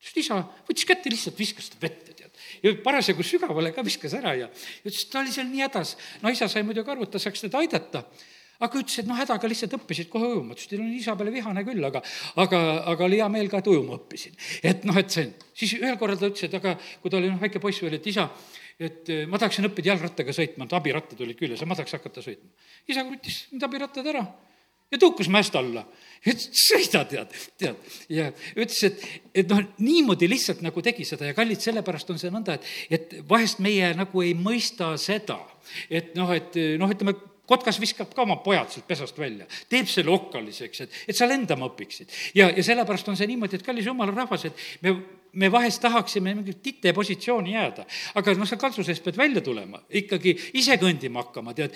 [0.00, 2.30] siis isa võttis kätte, lihtsalt viskas ta vette, tead.
[2.62, 5.96] ja parasjagu sügavale ka viskas ära ja ütles, et ta oli seal nii hädas.
[6.22, 8.06] no isa sai muidugi aru, et ta saaks teda aidata,
[8.60, 11.64] aga ütles, et noh, hädaga lihtsalt õppisid kohe ujuma, ütles, teil on isa peale vihane
[11.66, 12.02] küll, aga,
[12.44, 12.60] aga,
[12.94, 14.36] aga oli hea meel ka, et ujuma õppisin.
[14.62, 15.26] et noh, et see,
[15.56, 18.08] siis ühel korral ta ütles, et aga kui ta oli noh, väike poiss veel, et
[18.12, 18.28] isa,
[18.78, 22.24] et eh, ma tahaksin õppida jalgrattaga sõitma, et abirattad olid küljes ja ma tahaks hakata
[22.24, 22.50] sõitma.
[22.90, 24.24] isa krutis need abirattad ära
[24.94, 25.84] ja tõukas mäest alla.
[26.24, 27.92] ütles, sõida, tead, tead.
[28.08, 29.04] ja ütles, et,
[29.42, 33.14] et noh, niimoodi lihtsalt nagu tegi seda ja kallid, sellepärast on see nõnda, et, et
[33.28, 35.40] vahest meie nagu ei mõista seda,
[35.90, 37.16] et noh, et noh, ütleme,
[37.46, 41.68] kotkas viskab ka oma pojad sealt pesast välja, teeb selle okkaliseks, et, et sa lendama
[41.72, 42.12] õpiksid.
[42.34, 44.96] ja, ja sellepärast on see niimoodi, et kallis jumala rahvas, et me
[45.34, 47.84] me vahest tahaksime mingit tite positsiooni jääda,
[48.14, 51.74] aga noh, sa kaltsu seest pead välja tulema, ikkagi ise kõndima hakkama, tead.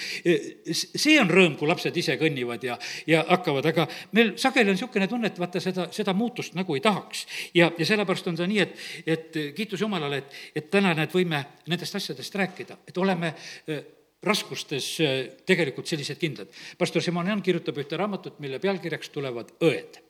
[0.69, 2.79] see on rõõm, kui lapsed ise kõnnivad ja,
[3.11, 6.85] ja hakkavad, aga meil sageli on niisugune tunne, et vaata, seda, seda muutust nagu ei
[6.85, 7.27] tahaks.
[7.55, 11.45] ja, ja sellepärast on ta nii, et, et kiitus Jumalale, et, et täna näed, võime
[11.67, 13.35] nendest asjadest rääkida, et oleme
[14.23, 15.17] raskustes äh,
[15.47, 16.51] tegelikult sellised kindlad.
[16.79, 20.03] pastor Simonian kirjutab ühte raamatut, mille pealkirjaks tulevad õed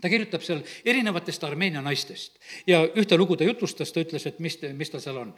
[0.00, 2.36] ta kirjutab seal erinevatest Armeenia naistest
[2.68, 5.32] ja ühte lugu ta jutlustas, ta ütles, et mis, mis tal seal on.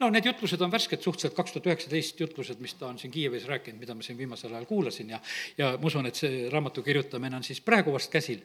[0.00, 3.48] no need jutlused on värsked, suhteliselt kaks tuhat üheksateist jutlused, mis ta on siin Kiievis
[3.50, 5.20] rääkinud, mida ma siin viimasel ajal kuulasin ja
[5.58, 8.40] ja ma usun, et see raamatu kirjutamine on siis praegu vast käsil.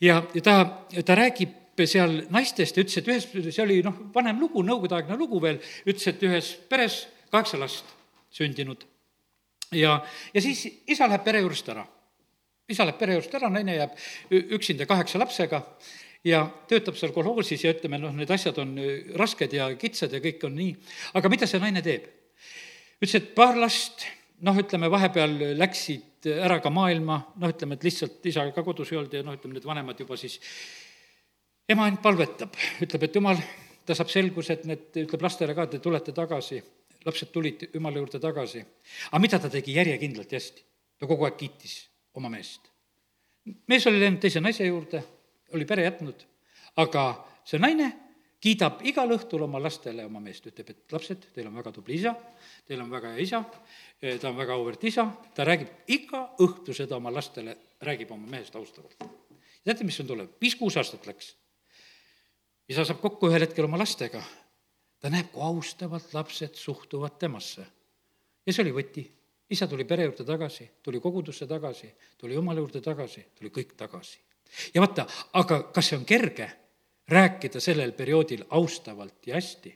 [0.00, 0.56] ja, ja ta,
[1.04, 5.42] ta räägib seal naistest ja ütles, et ühes, see oli noh, vanem lugu, nõukogudeaegne lugu
[5.42, 5.58] veel,
[5.88, 7.02] ütles, et ühes peres
[7.34, 7.90] kaheksa last
[8.34, 8.86] sündinud.
[9.72, 9.98] ja,
[10.34, 11.84] ja siis isa läheb pere juurest ära.
[12.68, 13.94] isa läheb pere juurest ära, naine jääb
[14.58, 15.62] üksinda kaheksa lapsega
[16.24, 18.76] ja töötab seal kolhoosis ja ütleme, noh, need asjad on
[19.20, 20.76] rasked ja kitsad ja kõik on nii.
[21.14, 22.08] aga mida see naine teeb?
[23.02, 24.06] ütles, et paar last,
[24.46, 29.00] noh, ütleme, vahepeal läksid ära ka maailma, noh, ütleme, et lihtsalt isa ka kodus ei
[29.00, 30.38] olnud ja noh, ütleme, need vanemad juba siis,
[31.68, 33.42] ema ainult palvetab, ütleb, et jumal,
[33.84, 36.62] ta saab selguse, et need, ütleb lastele ka, te tulete tagasi
[37.04, 38.64] lapsed tulid Jumala juurde tagasi.
[39.10, 40.64] aga mida ta tegi järjekindlalt ja hästi?
[40.98, 41.74] ta kogu aeg kiitis
[42.14, 42.70] oma meest.
[43.66, 45.02] mees oli läinud teise naise juurde,
[45.52, 46.24] oli pere jätnud,
[46.80, 47.04] aga
[47.44, 47.90] see naine
[48.44, 52.12] kiidab igal õhtul oma lastele oma meest, ütleb, et lapsed, teil on väga tubli isa,
[52.68, 53.40] teil on väga hea isa,
[54.04, 58.56] ta on väga auväärt isa, ta räägib iga õhtu seda oma lastele, räägib oma mehest
[58.56, 58.96] austavalt.
[59.64, 60.28] teate, mis on tulev?
[60.40, 61.34] viis-kuus aastat läks.
[62.68, 64.22] isa saab kokku ühel hetkel oma lastega
[65.04, 67.66] ta näeb, kui austavalt lapsed suhtuvad temasse.
[68.46, 69.04] ja see oli võti.
[69.50, 74.18] isa tuli pere juurde tagasi, tuli kogudusse tagasi, tuli jumala juurde tagasi, tuli kõik tagasi.
[74.74, 76.46] ja vaata, aga kas see on kerge
[77.08, 79.74] rääkida sellel perioodil austavalt ja hästi?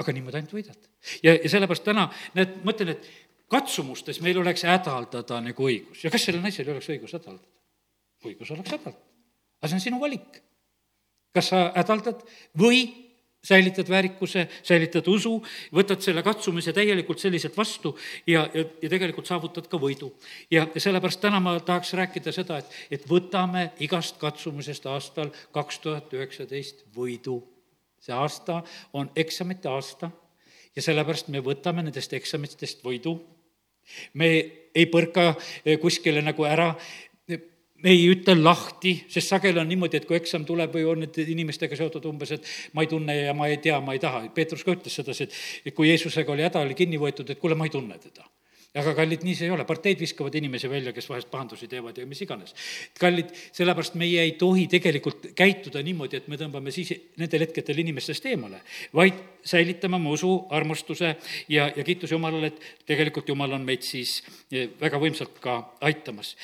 [0.00, 0.88] aga niimoodi ainult võidad.
[1.22, 3.10] ja, ja sellepärast täna, näed, mõtlen, et
[3.52, 7.52] katsumustes meil oleks hädaldada nagu õigus ja kas sellel naisel ei oleks õigus hädaldada?
[8.24, 8.96] õigus oleks hädaldada,
[9.60, 10.40] aga see on sinu valik.
[11.36, 12.24] kas sa hädaldad
[12.56, 13.09] või
[13.44, 15.38] säilitad väärikuse, säilitad usu,
[15.74, 17.94] võtad selle katsumise täielikult selliselt vastu
[18.26, 20.12] ja, ja, ja tegelikult saavutad ka võidu.
[20.50, 26.12] ja, sellepärast täna ma tahaks rääkida seda, et, et võtame igast katsumusest aastal kaks tuhat
[26.12, 27.40] üheksateist võidu.
[28.00, 28.62] see aasta
[28.92, 30.10] on eksamite aasta
[30.76, 33.18] ja sellepärast me võtame nendest eksamitest võidu
[34.14, 34.28] me
[34.74, 35.34] ei põrka
[35.80, 36.74] kuskile nagu ära,
[37.82, 41.20] me ei ütle lahti, sest sageli on niimoodi, et kui eksam tuleb või on need
[41.22, 44.26] inimestega seotud umbes, et ma ei tunne ja ma ei tea, ma ei taha.
[44.34, 45.28] Peetrus ka ütles sedasi,
[45.64, 48.28] et kui Jeesusega oli häda, oli kinni võetud, et kuule, ma ei tunne teda
[48.78, 52.04] aga kallid, nii see ei ole, parteid viskavad inimesi välja, kes vahest pahandusi teevad ja
[52.06, 52.54] mis iganes.
[53.00, 58.28] kallid, sellepärast meie ei tohi tegelikult käituda niimoodi, et me tõmbame siis nendel hetkedel inimestest
[58.30, 58.60] eemale,
[58.94, 61.16] vaid säilitame oma usu, armastuse
[61.48, 64.20] ja, ja kiitus Jumalale, et tegelikult Jumal on meid siis
[64.52, 65.58] väga võimsalt ka
[65.90, 66.36] aitamas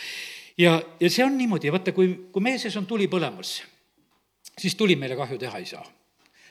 [0.58, 3.58] ja, ja see on niimoodi, vaata, kui, kui meie sees on tuli põlemas,
[4.58, 5.84] siis tuli meile kahju teha ei saa.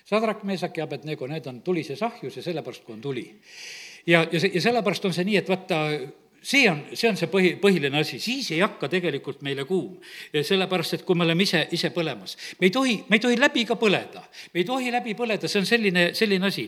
[0.05, 3.25] Sadrak, Meesak ja Abednego, need on tulises ahjus ja sellepärast, kui on tuli.
[4.07, 5.79] ja, ja see, ja sellepärast on see nii, et vaata,
[6.45, 9.95] see on, see on see põhi, põhiline asi, siis ei hakka tegelikult meile kuum.
[10.33, 12.35] sellepärast, et kui me oleme ise, ise põlemas.
[12.59, 14.21] me ei tohi, me ei tohi läbi ka põleda.
[14.53, 16.67] me ei tohi läbi põleda, see on selline, selline asi.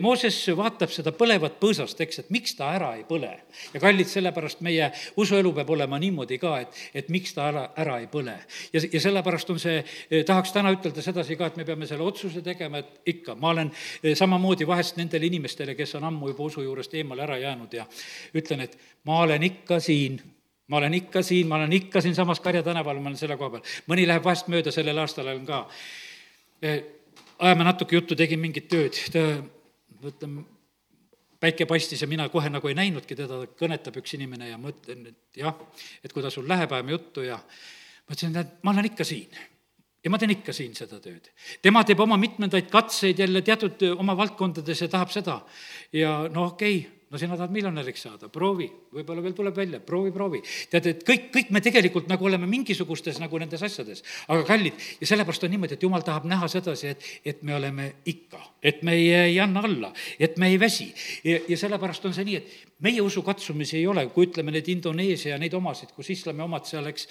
[0.00, 3.32] Mooses vaatab seda põlevat põõsast, eks, et miks ta ära ei põle.
[3.74, 7.98] ja kallid, sellepärast meie usuelu peab olema niimoodi ka, et, et miks ta ära, ära
[8.04, 8.38] ei põle.
[8.72, 9.82] ja, ja sellepärast on see,
[10.26, 13.74] tahaks täna ütelda sedasi ka, et me peame selle otsuse tegema, et ikka, ma olen
[14.14, 17.90] samamoodi vahest nendele inimestele, kes on ammu juba usu juurest eemale ära jäänud ja
[18.36, 20.20] ütlen, et ma olen ikka siin
[20.68, 23.62] ma olen ikka siin, ma olen ikka siinsamas Karja tänaval, ma olen selle koha peal.
[23.90, 25.62] mõni läheb vahest mööda, sellel aastal olen ka.
[26.62, 26.82] Eh,
[27.38, 29.24] ajame natuke juttu, tegin mingit tööd, ta,
[30.06, 30.44] ütleme,
[31.40, 35.42] päike paistis ja mina kohe nagu ei näinudki teda, kõnetab üks inimene ja mõtlen, et
[35.42, 35.54] jah,
[36.02, 39.36] et kuidas sul läheb, ajame juttu ja ma ütlesin, et ma olen ikka siin
[40.06, 41.28] ja ma teen ikka siin seda tööd.
[41.62, 45.40] tema teeb oma mitmendaid katseid jälle teatud oma valdkondades ja tahab seda.
[45.92, 50.12] ja no okei okay,, no sina tahad miljonäriks saada, proovi, võib-olla veel tuleb välja, proovi,
[50.12, 50.42] proovi.
[50.70, 55.08] tead, et kõik, kõik me tegelikult nagu oleme mingisugustes nagu nendes asjades, aga kallid, ja
[55.08, 58.98] sellepärast on niimoodi, et jumal tahab näha sedasi, et, et me oleme ikka, et me
[58.98, 60.90] ei, ei anna alla, et me ei väsi.
[61.24, 65.32] ja, ja sellepärast on see nii, et meie usukatsumisi ei ole, kui ütleme, need Indoneesia
[65.34, 67.08] ja neid omasid, kus islami omad seal, eks,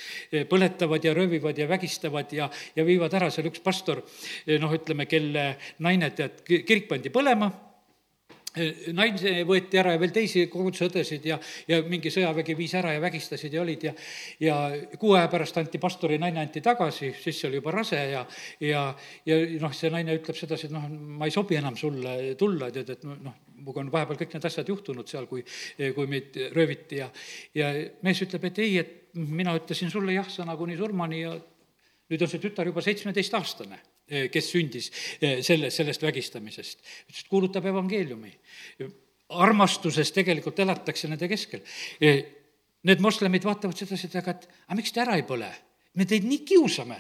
[0.52, 4.06] põletavad ja röövivad ja vägistavad ja, ja viivad ära seal üks pastor,
[4.62, 7.50] noh, ütleme, kelle naine, tead, kirik pandi põlema
[8.96, 13.54] naine võeti ära ja veel teisi kogudusõdesid ja, ja mingi sõjavägi viis ära ja vägistasid
[13.54, 13.94] ja olid ja,
[14.44, 14.58] ja
[15.00, 18.26] kuu aja pärast anti pastori naine anti tagasi, siis see oli juba rase ja,
[18.64, 18.86] ja,
[19.28, 22.94] ja noh, see naine ütleb sedasi, et noh, ma ei sobi enam sulle tulla, tead,
[22.96, 25.44] et noh, minuga on vahepeal kõik need asjad juhtunud seal, kui,
[25.78, 27.10] kui meid rööviti ja,
[27.56, 27.72] ja
[28.06, 31.36] mees ütleb, et ei, et mina ütlesin sulle jah-sõna kuni surmani ja
[32.12, 34.92] nüüd on see tütar juba seitsmeteistaastane kes sündis
[35.22, 36.80] eh, selle, sellest vägistamisest.
[37.10, 38.34] ütles, et kuulutab evangeeliumi.
[39.30, 41.64] armastuses tegelikult elatakse nende keskel.
[42.02, 42.26] Eh,
[42.86, 45.50] need moslemid vaatavad sedasi, et aga, et aga miks te ära ei põle?
[45.96, 46.98] me teid nii kiusame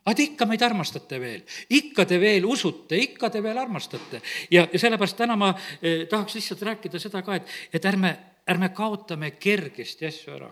[0.00, 1.42] aga te ikka meid armastate veel,
[1.76, 4.22] ikka te veel usute, ikka te veel armastate.
[4.50, 8.16] ja, ja sellepärast täna ma eh, tahaks lihtsalt rääkida seda ka, et, et ärme,
[8.48, 10.50] ärme kaotame kergesti asju ära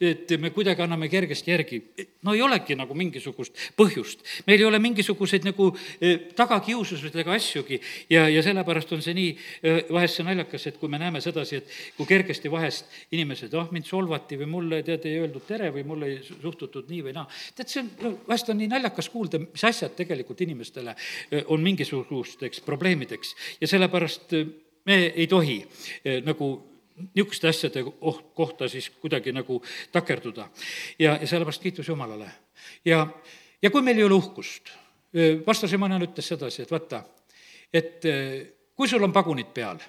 [0.00, 1.78] et me kuidagi anname kergesti järgi.
[2.24, 4.24] no ei olegi nagu mingisugust põhjust.
[4.46, 5.68] meil ei ole mingisuguseid nagu
[6.00, 7.80] eh, tagakiususid ega asjugi
[8.10, 11.60] ja, ja sellepärast on see nii, eh, vahest see naljakas, et kui me näeme sedasi,
[11.60, 15.84] et kui kergesti vahest inimesed, ah, mind solvati või mulle, tead, ei öeldud tere või
[15.84, 17.28] mulle ei suhtutud nii või naa.
[17.56, 21.60] tead, see on, no vahest on nii naljakas kuulda, mis asjad tegelikult inimestele eh, on
[21.66, 24.32] mingisugusteks probleemideks ja sellepärast
[24.88, 25.60] me ei tohi
[26.24, 26.69] nagu
[27.14, 29.60] niisuguste asjade oh, kohta siis kuidagi nagu
[29.92, 30.48] takerduda.
[30.98, 32.30] ja, ja sellepärast kiitus Jumalale.
[32.84, 33.06] ja,
[33.62, 34.72] ja kui meil ei ole uhkust,
[35.44, 37.04] pastor Simonan ütles sedasi, et vaata,
[37.72, 38.08] et
[38.76, 39.80] kui sul on pagunid peal,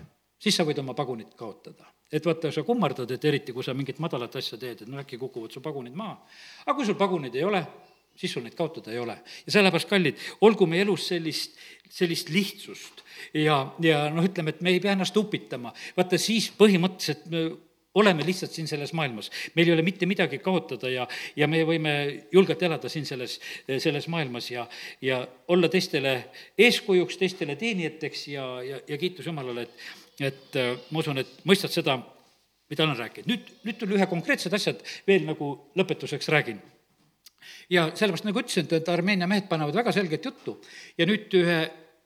[0.41, 4.01] siis sa võid oma pagunid kaotada et vaata, sa kummardad, et eriti, kui sa mingit
[4.03, 6.17] madalat asja teed, et no äkki kukuvad su pagunid maha.
[6.65, 7.61] aga kui sul paguneid ei ole,
[8.15, 9.17] siis sul neid kaotada ei ole.
[9.45, 11.57] ja sellepärast, kallid, olgu meie elus sellist,
[11.89, 13.03] sellist lihtsust
[13.33, 15.73] ja, ja noh, ütleme, et me ei pea ennast upitama.
[15.97, 17.43] vaata, siis põhimõtteliselt me
[17.99, 19.31] oleme lihtsalt siin selles maailmas.
[19.55, 21.93] meil ei ole mitte midagi kaotada ja, ja me võime
[22.31, 23.39] julgelt elada siin selles,
[23.79, 24.67] selles maailmas ja,
[25.01, 26.15] ja olla teistele
[26.57, 29.85] eeskujuks, teistele teenijateks ja, ja, ja kiitus Jumalale, et,
[30.31, 31.99] et äh, ma usun, et mõistad seda,
[32.71, 33.27] mida olen rääkinud.
[33.27, 36.61] nüüd, nüüd tuli ühe konkreetsed asjad veel nagu lõpetuseks räägin
[37.69, 40.57] ja sellepärast, nagu ütlesin, et Armeenia mehed panevad väga selget juttu
[40.97, 41.61] ja nüüd ühe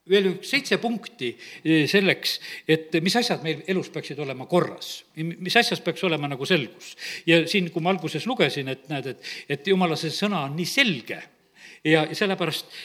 [0.09, 2.37] veel üks seitse punkti eh, selleks,
[2.69, 6.93] et mis asjad meil elus peaksid olema korras, mis asjas peaks olema nagu selgus.
[7.25, 10.69] ja siin, kui ma alguses lugesin, et näed, et, et jumala see sõna on nii
[10.69, 11.21] selge
[11.85, 12.77] ja sellepärast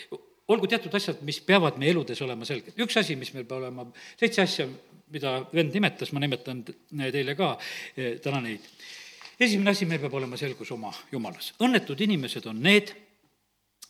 [0.51, 2.79] olgu teatud asjad, mis peavad meie eludes olema selged.
[2.81, 3.87] üks asi, mis meil peab olema,
[4.21, 4.69] seitse asja,
[5.11, 7.53] mida vend nimetas, ma nimetan teile ka
[7.97, 8.65] eh, täna neid
[9.41, 11.53] esimene asi, meil peab olema selgus oma jumalas.
[11.61, 12.95] õnnetud inimesed on need,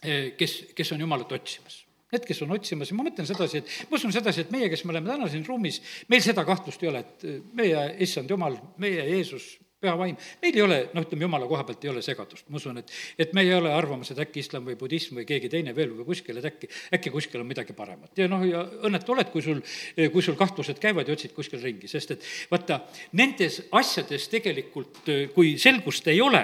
[0.03, 1.85] eh, kes, kes on jumalat otsimas.
[2.11, 4.95] Need, kes on otsimas ma mõtlen sedasi, et ma usun sedasi, et meie, kes me
[4.95, 9.05] oleme täna siin ruumis, meil seda kahtlust ei ole, et eh, meie issand jumal, meie
[9.11, 12.59] Jeesus püha vaim, meil ei ole, noh, ütleme jumala koha pealt ei ole segadust, ma
[12.61, 12.91] usun, et,
[13.25, 16.05] et me ei ole arvamas, et äkki islam või budism või keegi teine veel või
[16.11, 16.69] kuskil, et äkki,
[16.99, 18.13] äkki kuskil on midagi paremat.
[18.21, 19.63] ja noh, ja õnnetu oled, kui sul,
[19.97, 22.83] kui sul kahtlused käivad ja otsid kuskil ringi, sest et vaata,
[23.17, 25.01] nendes asjades tegelikult,
[25.33, 26.43] kui selgust ei ole,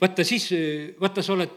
[0.00, 0.48] vaata siis,
[0.98, 1.54] vaata, sa oled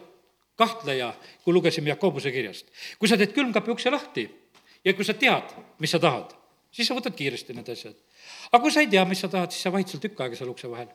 [0.61, 1.09] kahtleja,
[1.41, 2.69] kui lugesime Jakobuse kirjast.
[2.99, 4.27] kui sa teed külmkapi ukse lahti
[4.85, 6.37] ja kui sa tead, mis sa tahad,
[6.69, 7.97] siis sa võtad kiiresti need asjad.
[8.51, 10.53] aga kui sa ei tea, mis sa tahad, siis sa vahid seal tükk aega seal
[10.53, 10.93] ukse vahel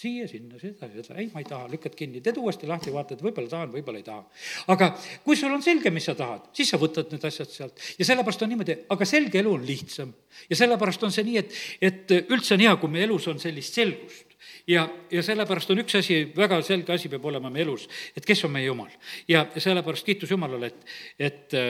[0.00, 3.72] siia-sinna, seda, seda, ei, ma ei taha, lükkad kinni, teed uuesti lahti, vaatad, võib-olla tahan,
[3.74, 4.24] võib-olla ei taha.
[4.72, 4.90] aga
[5.26, 8.46] kui sul on selge, mis sa tahad, siis sa võtad need asjad sealt ja sellepärast
[8.46, 10.14] on niimoodi, aga selge elu on lihtsam.
[10.48, 13.76] ja sellepärast on see nii, et, et üldse on hea, kui meie elus on sellist
[13.76, 14.36] selgust
[14.70, 17.86] ja, ja sellepärast on üks asi, väga selge asi peab olema meie elus,
[18.16, 18.90] et kes on meie Jumal.
[19.28, 20.96] ja sellepärast kiitus Jumalale, et,
[21.30, 21.60] et,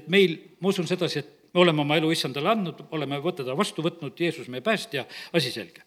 [0.00, 3.82] et meil, ma usun sedasi, et me oleme oma elu issandale andnud, oleme teda vastu
[3.84, 5.82] võtnud, Jeesus meie päästja, asi selge.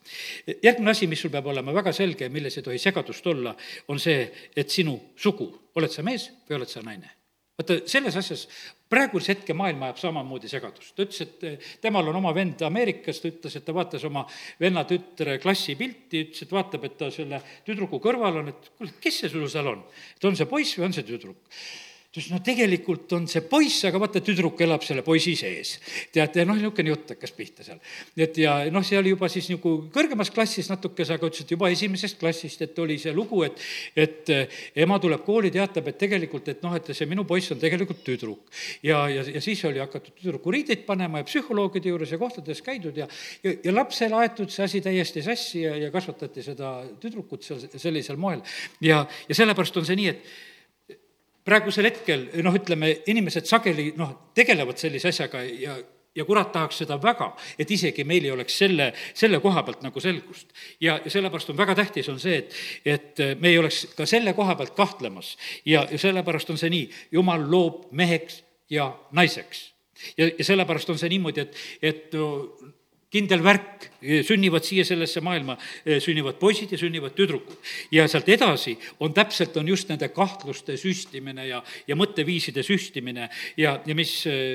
[0.64, 3.56] järgmine asi, mis sul peab olema väga selge ja milles ei tohi segadust olla,
[3.88, 7.22] on see, et sinu sugu, oled sa mees või oled sa naine
[7.62, 8.46] vaata, selles asjas
[8.92, 10.94] praeguse hetke maailm ajab samamoodi segadust.
[10.96, 14.26] ta ütles, et eh, temal on oma vend Ameerikas, ta ütles, et ta vaatas oma
[14.60, 19.24] venna tütre klassipilti, ütles, et vaatab, et ta selle tüdruku kõrval on, et kuule, kes
[19.24, 19.86] see sul seal on?
[20.18, 21.40] et on see poiss või on see tüdruk?
[22.12, 25.78] Ta ütles, no tegelikult on see poiss, aga vaata, tüdruk elab selle poisi sees.
[26.12, 27.80] teate, noh, niisugune jutt hakkas pihta seal.
[28.20, 31.70] et ja noh, see oli juba siis nagu kõrgemas klassis natukese, aga ütles, et juba
[31.72, 33.64] esimesest klassist, et oli see lugu, et,
[33.96, 37.64] et eh, ema tuleb kooli, teatab, et tegelikult, et noh, et see minu poiss on
[37.64, 38.44] tegelikult tüdruk.
[38.84, 43.00] ja, ja, ja siis oli hakatud tüdruku riideid panema ja psühholoogide juures ja kohtades käidud
[43.00, 43.08] ja,
[43.44, 48.20] ja, ja lapsele aetud see asi täiesti sassi ja, ja kasvatati seda tüdrukut seal sellisel
[48.20, 48.44] moel.
[48.84, 50.51] ja, ja sellepärast on see nii, et
[51.46, 55.78] praegusel hetkel noh, ütleme, inimesed sageli noh, tegelevad sellise asjaga ja,
[56.16, 60.04] ja kurat tahaks seda väga, et isegi meil ei oleks selle, selle koha pealt nagu
[60.04, 60.52] selgust.
[60.82, 64.56] ja, sellepärast on väga tähtis, on see, et, et me ei oleks ka selle koha
[64.60, 65.38] pealt kahtlemas.
[65.66, 69.72] ja, ja sellepärast on see nii, jumal loob meheks ja naiseks.
[70.18, 72.22] ja, ja sellepärast on see niimoodi, et, et
[73.12, 73.90] kindel värk,
[74.26, 75.58] sünnivad siia sellesse maailma,
[76.02, 77.58] sünnivad poisid ja sünnivad tüdrukud.
[77.92, 83.76] ja sealt edasi on täpselt, on just nende kahtluste süstimine ja, ja mõtteviiside süstimine ja,
[83.86, 84.14] ja mis,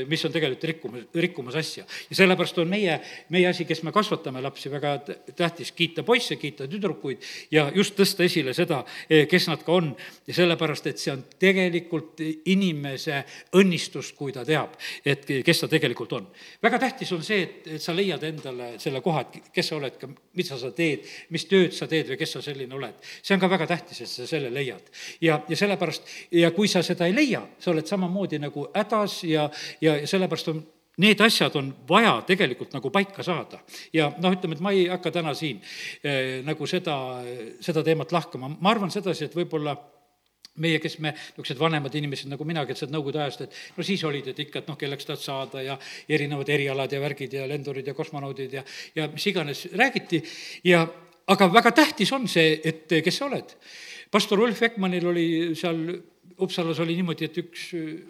[0.08, 1.84] mis on tegelikult rikkumas, rikkumas asja.
[2.10, 2.98] ja sellepärast on meie,
[3.28, 4.96] meie asi, kes me kasvatame lapsi, väga
[5.36, 7.22] tähtis kiita poisse, kiita tüdrukuid
[7.54, 8.82] ja just tõsta esile seda,
[9.30, 9.92] kes nad ka on.
[10.26, 13.22] ja sellepärast, et see on tegelikult inimese
[13.54, 16.26] õnnistus, kui ta teab, et kes ta tegelikult on.
[16.62, 19.76] väga tähtis on see, et, et sa leiad enda endale selle koha, et kes sa
[19.76, 20.06] oled,
[20.38, 22.94] mida sa teed, mis tööd sa teed või kes sa selline oled.
[23.22, 24.90] see on ka väga tähtis, et sa selle leiad.
[25.20, 29.50] ja, ja sellepärast, ja kui sa seda ei leia, sa oled samamoodi nagu hädas ja,
[29.80, 30.64] ja sellepärast on
[30.96, 33.60] need asjad on vaja tegelikult nagu paika saada.
[33.92, 35.60] ja noh, ütleme, et ma ei hakka täna siin
[36.04, 36.96] äh, nagu seda,
[37.60, 39.76] seda teemat lahkama, ma arvan sedasi, et võib-olla
[40.62, 44.04] meie, kes me, niisugused vanemad inimesed nagu mina, kes oled Nõukogude ajast, et no siis
[44.08, 45.78] olid, et ikka, et noh, kelleks tahad saada ja
[46.08, 48.64] erinevad erialad ja värgid ja lendurid ja kosmonaudid ja,
[48.96, 50.22] ja mis iganes räägiti
[50.64, 50.86] ja
[51.26, 53.56] aga väga tähtis on see, et kes sa oled.
[54.10, 55.26] pastor Ulf Ekmanil oli
[55.58, 55.80] seal
[56.36, 57.62] Uppsalas oli niimoodi, et üks,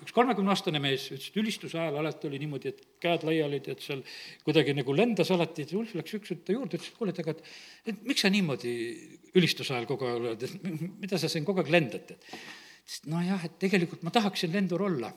[0.02, 4.00] üks kolmekümneaastane mees ütles, et ülistuse ajal alati oli niimoodi, et käed laiali, tead seal
[4.42, 7.36] kuidagi nagu lendas alati, et Ulf läks üks ta juurde, ütles, et kuule, et aga,
[7.36, 7.52] et,
[7.92, 8.72] et miks sa niimoodi
[9.36, 10.70] ülistuse ajal kogu aeg oled, et
[11.02, 15.12] mida sa siin kogu aeg lendad, et nojah, et tegelikult ma tahaksin lendur olla,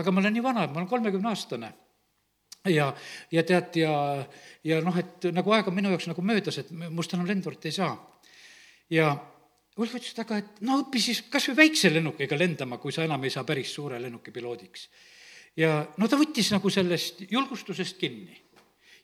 [0.00, 1.72] aga ma olen nii vana, et ma olen kolmekümneaastane
[2.70, 2.92] ja,
[3.32, 3.92] ja tead, ja,
[4.64, 7.76] ja noh, et nagu aeg on minu jaoks nagu möödas, et must enam lendurit ei
[7.76, 7.94] saa.
[8.90, 9.12] ja
[9.80, 13.06] Ulf ütles, et aga et no õpi siis kas või väikse lennukiga lendama, kui sa
[13.06, 14.88] enam ei saa päris suure lennuki piloodiks.
[15.56, 18.36] ja no ta võttis nagu sellest julgustusest kinni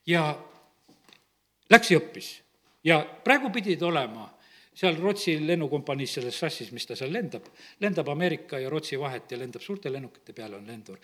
[0.06, 0.36] ja
[1.70, 2.28] läks ja õppis.
[2.84, 4.28] ja praegu pidi ta olema
[4.78, 7.48] seal Rootsi lennukompaniis, selles sassis, mis ta seal lendab,
[7.82, 11.00] lendab Ameerika ja Rootsi vahet ja lendab suurte lennukite peale, on lendur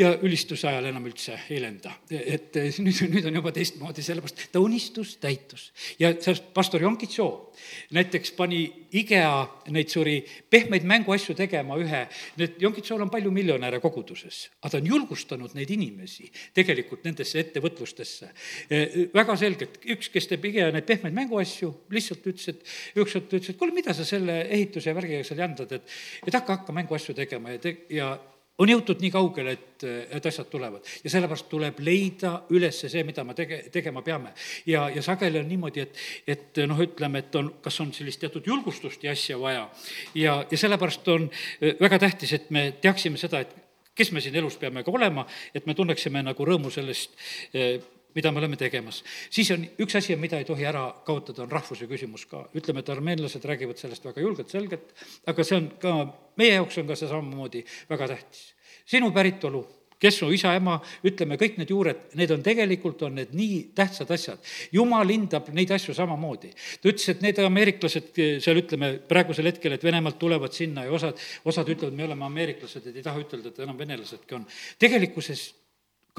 [0.00, 1.92] ja ülistuse ajal enam üldse ei lenda.
[2.10, 5.70] et nüüd, nüüd on juba teistmoodi, sellepärast ta unistus täitus.
[5.98, 7.50] ja sellest pastor Jonkitsoo
[7.94, 8.60] näiteks pani
[8.96, 9.34] IKEA
[9.74, 10.16] neid suuri
[10.50, 12.00] pehmeid mänguasju tegema ühe,
[12.40, 18.30] need, Jonkitsool on palju miljonäre koguduses, aga ta on julgustanud neid inimesi tegelikult nendesse ettevõtlustesse.
[18.70, 18.80] E,
[19.14, 23.60] väga selgelt, üks, kes teeb IKEA neid pehmeid mänguasju, lihtsalt ütles, et ükskord ütles, et
[23.60, 25.96] kuule, mida sa selle ehituse värgiga seal jändad, et
[26.26, 28.12] et hakka, hakka mänguasju tegema ja te-, ja
[28.60, 29.86] on jõutud nii kaugele, et,
[30.16, 34.34] et asjad tulevad ja sellepärast tuleb leida üles see, mida me tege-, tegema peame.
[34.68, 38.46] ja, ja sageli on niimoodi, et, et noh, ütleme, et on, kas on sellist teatud
[38.46, 39.68] julgustust ja asja vaja
[40.14, 43.56] ja, ja sellepärast on äh, väga tähtis, et me teaksime seda, et
[43.96, 47.16] kes me siin elus peame ka olema, et me tunneksime nagu rõõmu sellest
[47.54, 47.80] äh,
[48.14, 49.02] mida me oleme tegemas.
[49.30, 52.46] siis on üks asi, mida ei tohi ära kaotada, on rahvuse küsimus ka.
[52.54, 54.94] ütleme, et armeenlased räägivad sellest väga julgelt, selgelt,
[55.26, 55.98] aga see on ka,
[56.40, 58.54] meie jaoks on ka see samamoodi väga tähtis.
[58.86, 59.66] sinu päritolu,
[60.00, 64.40] kes su isa-ema, ütleme, kõik need juured, need on tegelikult, on need nii tähtsad asjad.
[64.72, 66.52] jumal hindab neid asju samamoodi.
[66.80, 71.20] ta ütles, et need ameeriklased seal, ütleme, praegusel hetkel, et Venemaalt tulevad sinna ja osad,
[71.44, 74.46] osad ütlevad, me oleme ameeriklased, et ei taha ütelda, et enam venelasedki on.
[74.80, 75.50] tegelikkuses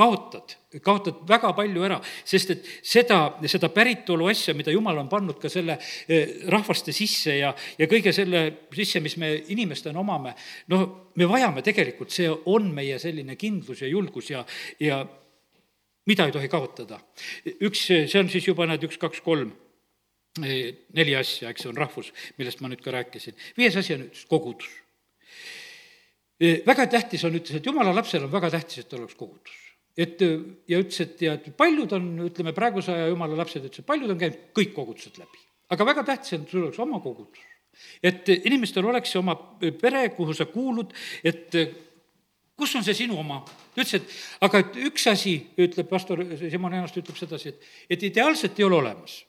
[0.01, 1.97] kaotad, kaotad väga palju ära,
[2.27, 5.77] sest et seda, seda päritolu asja, mida jumal on pannud ka selle
[6.07, 8.43] eh, rahvaste sisse ja, ja kõige selle
[8.73, 10.33] sisse, mis me inimestena omame,
[10.73, 10.85] noh,
[11.19, 14.45] me vajame tegelikult, see on meie selline kindlus ja julgus ja,
[14.81, 15.01] ja
[16.09, 17.01] mida ei tohi kaotada.
[17.61, 19.51] üks, see on siis juba need üks, kaks, kolm
[20.41, 23.37] eh, neli asja, eks see on rahvus, millest ma nüüd ka rääkisin.
[23.57, 24.71] viies asi on kogudus.
[26.41, 29.60] Eh, väga tähtis on, ütles, et jumala lapsel on väga tähtis, et oleks kogudus
[29.97, 34.13] et ja ütles, et ja et paljud on, ütleme, praeguse aja jumala lapsed ütlesid, paljud
[34.13, 35.41] on käinud kõik kogudused läbi.
[35.71, 37.39] aga väga tähtis on, et sul oleks oma kogudus.
[38.03, 39.35] et inimestel oleks oma
[39.81, 41.59] pere, kuhu sa kuulud, et
[42.55, 43.41] kus on see sinu oma?
[43.75, 48.09] ta ütles, et aga et üks asi, ütleb pastor Simon Ennast, ütleb sedasi, et, et
[48.11, 49.21] ideaalset ei ole olemas.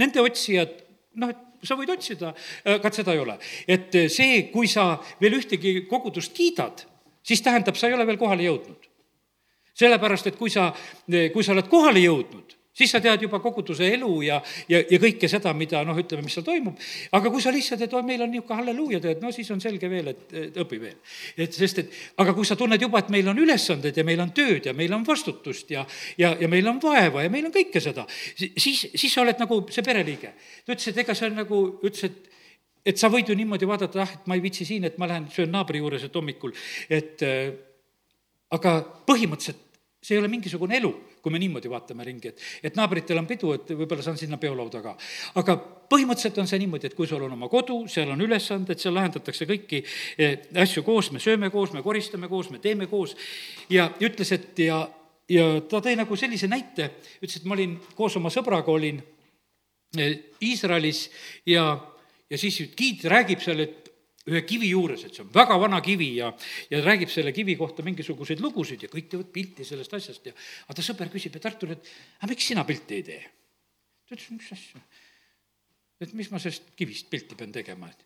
[0.00, 0.80] Nende otsijad
[1.20, 2.32] noh, et sa võid otsida,
[2.68, 3.36] aga seda ei ole.
[3.68, 6.84] et see, kui sa veel ühtegi kogudust kiidad,
[7.24, 8.90] siis tähendab, sa ei ole veel kohale jõudnud.
[9.74, 10.70] Sellepärast, et kui sa,
[11.06, 15.28] kui sa oled kohale jõudnud, siis sa tead juba koguduse elu ja, ja, ja kõike
[15.30, 16.80] seda, mida noh, ütleme, mis seal toimub.
[17.14, 19.90] aga kui sa lihtsalt, et oi, meil on niisugune halleluuja teed, no siis on selge
[19.90, 20.98] veel, et, et õpi veel.
[21.46, 24.34] et sest, et aga kui sa tunned juba, et meil on ülesanded ja meil on
[24.34, 25.86] tööd ja meil on vastutust ja,
[26.18, 29.62] ja, ja meil on vaeva ja meil on kõike seda, siis, siis sa oled nagu
[29.70, 30.34] see pereliige.
[30.66, 32.32] ta ütles, et ega see on nagu, ütles, et
[32.84, 35.30] et sa võid ju niimoodi vaadata, ah, et ma ei viitsi siin, et ma lähen
[35.32, 36.52] söön naabri juures, et hommikul,
[36.92, 37.22] et
[38.54, 38.78] aga
[39.08, 39.64] põhimõtteliselt
[40.04, 40.90] see ei ole mingisugune elu,
[41.24, 44.82] kui me niimoodi vaatame ringi, et, et naabritel on pidu, et võib-olla saan sinna peolauda
[44.84, 44.92] ka.
[45.40, 45.54] aga
[45.88, 49.48] põhimõtteliselt on see niimoodi, et kui sul on oma kodu, seal on ülesanded, seal lahendatakse
[49.48, 49.80] kõiki
[50.20, 53.16] eh, asju koos, me sööme koos, me koristame koos, me teeme koos
[53.72, 54.82] ja ütles, et ja,
[55.32, 56.90] ja ta tõi nagu sellise näite,
[57.22, 59.00] ütles, et ma olin koos oma sõbraga, olin
[59.96, 61.06] eh, Iisraelis
[61.48, 61.70] ja,
[62.28, 63.83] ja siis giid räägib seal, et
[64.30, 66.30] ühe kivi juures, et see on väga vana kivi ja,
[66.70, 70.78] ja räägib selle kivi kohta mingisuguseid lugusid ja kõik teevad pilti sellest asjast ja aga
[70.78, 73.20] ta sõber küsib, et Artur, et aga miks sina pilti ei tee?
[74.08, 74.80] ta ütles, mis asja?
[76.00, 78.04] et mis ma sellest kivist pilti pean tegema, et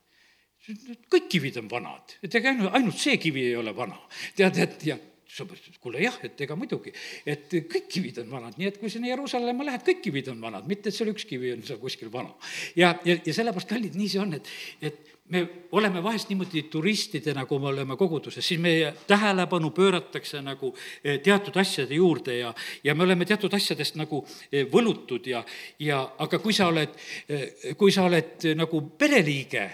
[1.08, 3.98] kõik kivid on vanad, et ega ainult, ainult see kivi ei ole vana.
[4.36, 4.98] tead, et ja
[5.28, 6.92] sõber ütles, kuule jah, et ega muidugi,
[7.28, 10.66] et kõik kivid on vanad, nii et kui sinna Jeruusalemma lähed, kõik kivid on vanad,
[10.70, 12.32] mitte et seal üks kivi on seal kuskil vana.
[12.78, 14.50] ja, ja, ja sellepärast, kallid, nii see on, et,
[14.80, 20.72] et me oleme vahest niimoodi turistidena, kui me oleme koguduses, siis meie tähelepanu pööratakse nagu
[21.04, 22.52] eh, teatud asjade juurde ja,
[22.84, 24.22] ja me oleme teatud asjadest nagu
[24.52, 25.44] eh, võlutud ja,
[25.84, 26.96] ja aga kui sa oled,
[27.28, 29.68] eh, kui sa oled nagu pereliige,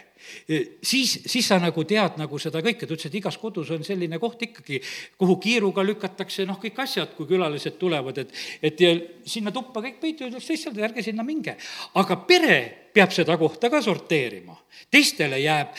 [0.82, 4.18] siis, siis sa nagu tead nagu seda kõike, ta ütles, et igas kodus on selline
[4.22, 4.80] koht ikkagi,
[5.20, 8.94] kuhu kiiruga lükatakse noh, kõik asjad, kui külalised tulevad, et, et ja
[9.26, 11.56] sinna tuppa kõik peitu, ütleks teistele, ärge sinna minge.
[11.94, 12.58] aga pere
[12.94, 14.56] peab seda kohta ka sorteerima.
[14.90, 15.74] teistele jääb,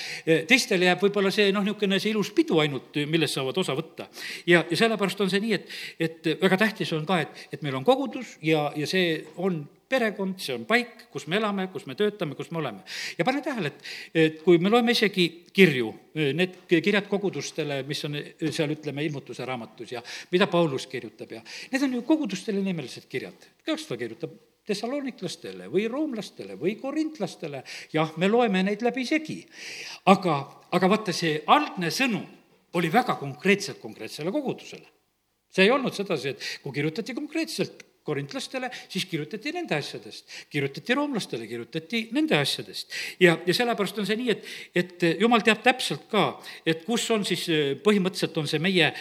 [0.48, 4.10] teistele jääb võib-olla see noh, niisugune see ilus pidu ainult, millest saavad osa võtta.
[4.48, 7.76] ja, ja sellepärast on see nii, et, et väga tähtis on ka, et, et meil
[7.80, 9.64] on kogudus ja, ja see on
[9.96, 12.84] perekond, see on paik, kus me elame, kus me töötame, kus me oleme.
[13.18, 13.92] ja pane tähele, et,
[14.26, 15.92] et kui me loeme isegi kirju,
[16.38, 18.20] need kirjad kogudustele, mis on
[18.50, 23.50] seal, ütleme, ilmutuse raamatus ja mida Paulus kirjutab ja need on ju kogudustele nimelised kirjad.
[23.66, 24.36] kas ta kirjutab
[24.66, 27.62] tessaloniklastele või roomlastele või korintlastele,
[27.94, 29.44] jah, me loeme neid läbisegi.
[30.12, 30.40] aga,
[30.72, 32.26] aga vaata, see algne sõnum
[32.76, 34.88] oli väga konkreetselt konkreetsele kogudusele.
[35.50, 41.48] see ei olnud sedasi, et kui kirjutati konkreetselt korintlastele, siis kirjutati nende asjadest, kirjutati roomlastele,
[41.50, 42.94] kirjutati nende asjadest.
[43.20, 46.28] ja, ja sellepärast on see nii, et, et jumal teab täpselt ka,
[46.66, 47.48] et kus on siis,
[47.86, 48.92] põhimõtteliselt on see meie,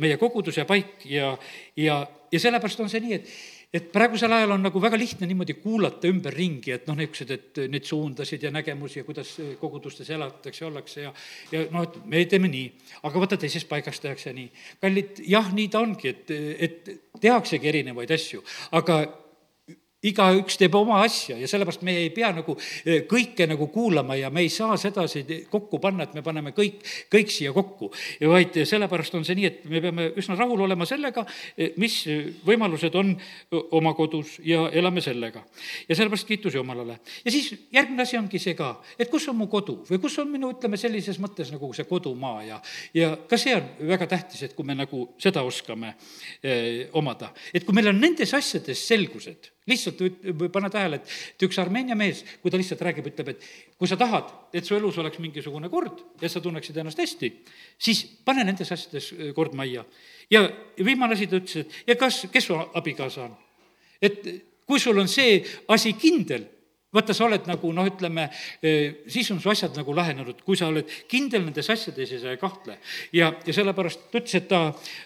[0.00, 1.34] meie koguduse paik ja,
[1.76, 2.00] ja,
[2.32, 6.08] ja sellepärast on see nii, et et praegusel ajal on nagu väga lihtne niimoodi kuulata
[6.08, 11.12] ümberringi, et noh, niisugused, et neid suundasid ja nägemusi ja kuidas kogudustes elatakse ollakse ja
[11.52, 12.66] ja noh, et me teeme nii,
[13.04, 14.48] aga vaata, teises paigas tehakse nii.
[14.80, 16.32] kallid, jah, nii ta ongi, et,
[16.68, 18.44] et tehaksegi erinevaid asju,
[18.78, 19.02] aga
[20.06, 24.30] igaüks teeb oma asja ja sellepärast me ei pea nagu eh, kõike nagu kuulama ja
[24.30, 27.90] me ei saa sedasi kokku panna, et me paneme kõik, kõik siia kokku.
[28.30, 31.24] vaid sellepärast on see nii, et me peame üsna rahul olema sellega,
[31.56, 31.98] eh, mis
[32.46, 33.10] võimalused on
[33.74, 35.42] oma kodus ja elame sellega.
[35.88, 37.00] ja sellepärast kiitus Jumalale.
[37.24, 40.30] ja siis järgmine asi ongi see ka, et kus on mu kodu või kus on
[40.30, 42.62] minu, ütleme sellises mõttes nagu see kodumaa ja,
[42.94, 45.96] ja ka see on väga tähtis, et kui me nagu seda oskame
[46.42, 50.02] eh, omada, et kui meil on nendes asjades selgused lihtsalt
[50.52, 53.48] pane tähele, et, et üks Armeenia mees, kui ta lihtsalt räägib, ütleb, et
[53.78, 57.32] kui sa tahad, et su elus oleks mingisugune kord ja sa tunneksid ennast hästi,
[57.78, 59.84] siis pane nendes asjades äh, kord majja.
[60.30, 60.44] ja
[60.84, 63.36] viimane asi ta ütles, et ja kas, kes su abikaasa on?
[64.02, 64.22] et
[64.68, 66.44] kui sul on see asi kindel
[66.94, 68.28] vaata, sa oled nagu noh, ütleme,
[68.64, 72.32] eh, siis on su asjad nagu lahenenud, kui sa oled kindel nendes asjades ja sa
[72.32, 72.78] ei kahtle.
[73.12, 74.60] ja, ja sellepärast ta ütles, et ta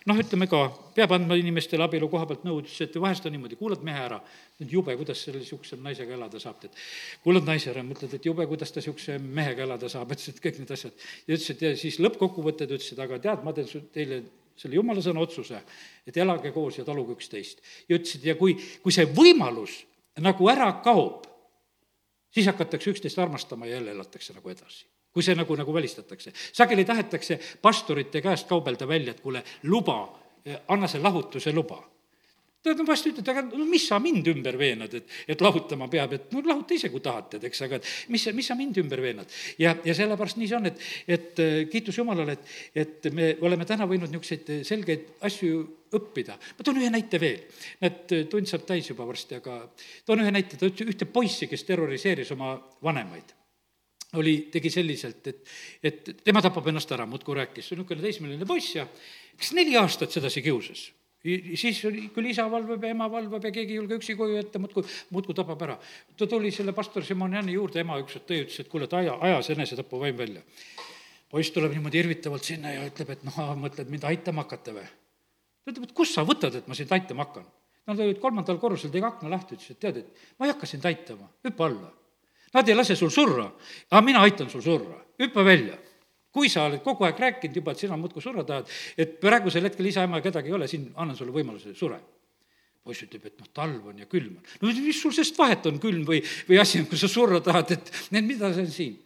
[0.07, 0.63] noh, ütleme ka,
[0.95, 4.21] peab andma inimestele abielu koha pealt nõu, ütles, et vahest on niimoodi, kuulad mehe ära,
[4.63, 6.79] jube, kuidas selle niisuguse naisega elada saab, tead.
[7.25, 10.63] kuulad naise ära, mõtled, et jube, kuidas ta niisuguse mehega elada saab, ütles, et kõik
[10.63, 11.09] need asjad.
[11.27, 14.23] ja ütles, et ja siis lõppkokkuvõte ta ütles, et aga tead, ma teen teile
[14.55, 15.59] selle jumala sõna otsuse,
[16.07, 17.59] et elage koos ja taluge üksteist.
[17.89, 18.55] ja ütles, et ja kui,
[18.85, 19.81] kui see võimalus
[20.23, 21.32] nagu ära kaob,
[22.33, 26.33] siis hakatakse üksteist armastama ja jälle elatakse nagu edasi kui see nagu, nagu välistatakse.
[26.53, 29.99] sageli tahetakse pastorite käest kaubelda välja, et kuule, luba,
[30.69, 31.83] anna see lahutuse luba.
[32.63, 36.13] Nad on vahest ütlevad, aga no mis sa mind ümber veenad, et, et lahutama peab,
[36.15, 39.03] et no lahuta ise, kui tahad, tead, eks, aga et mis, mis sa mind ümber
[39.03, 39.35] veenad.
[39.59, 42.53] ja, ja sellepärast nii see on, et, et äh, kiitus Jumalale, et,
[42.85, 45.65] et me oleme täna võinud niisuguseid selgeid asju
[45.99, 46.39] õppida.
[46.59, 47.45] ma toon ühe näite veel.
[47.83, 49.61] näed, tund saab täis juba varsti, aga
[50.07, 53.37] toon ühe näite, ta ütles ühte poissi, kes terroriseeris oma vanemaid
[54.21, 55.47] oli, tegi selliselt, et,
[55.83, 58.85] et tema tapab ennast ära, muudkui rääkis, see niisugune teismeline poiss ja
[59.39, 60.91] kes neli aastat sedasi kiusas
[61.23, 64.59] siis oli, küll isa valvab ja ema valvab ja keegi ei julge üksi koju jätta,
[64.63, 64.83] muudkui,
[65.15, 65.77] muudkui tapab ära.
[66.19, 69.53] ta tuli selle pastor Simoniani juurde, ema ükskord tõi, ütles, et kuule, et aja, ajas
[69.55, 70.43] enesetapuvaim välja.
[71.31, 74.89] poiss tuleb niimoodi irvitavalt sinna ja ütleb, et noh, mõtled mind aitama hakata või?
[75.63, 77.47] Ta ütleb, et kust sa võtad, et ma sind aitama hakkan?
[77.91, 80.85] Nad olid kolmandal korrusel, tegi akna lahti, ütles, et tead, et ma ei hakka sind
[80.87, 81.91] aitama, hüppa alla.
[82.53, 83.49] Nad ei lase sul surra,
[83.91, 85.79] aga mina aitan sul surra, hüppa välja
[86.33, 89.91] kui sa oled kogu aeg rääkinud juba, et sina muudkui surra tahad, et praegusel hetkel
[89.91, 92.01] isa-ema kedagi ei ole, siin annan sulle võimaluse, sure.
[92.83, 94.47] poiss ütleb, et noh, talv on ja külm on.
[94.63, 97.77] no mis sul sest vahet on, külm või, või asi on, kui sa surra tahad,
[97.77, 98.97] et need, mida see on siin?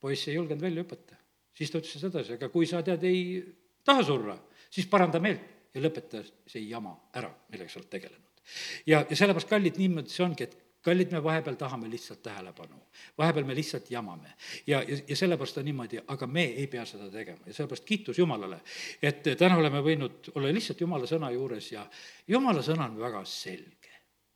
[0.00, 1.18] poiss ei julgenud välja hüpata.
[1.54, 3.44] siis ta ütles sedasi, aga kui sa tead, ei
[3.84, 4.34] taha surra,
[4.72, 8.42] siis paranda meelt ja lõpeta see jama ära, millega sa oled tegelenud.
[8.86, 12.78] ja, ja sellepärast, kallid, niimoodi see ongi, et kallid, me vahepeal tahame lihtsalt tähelepanu,
[13.18, 14.32] vahepeal me lihtsalt jamame
[14.66, 18.18] ja, ja, ja sellepärast on niimoodi, aga me ei pea seda tegema ja sellepärast kiitus
[18.18, 18.60] Jumalale,
[19.02, 21.84] et täna oleme võinud olla lihtsalt Jumala sõna juures ja
[22.28, 23.76] Jumala sõna on väga selge.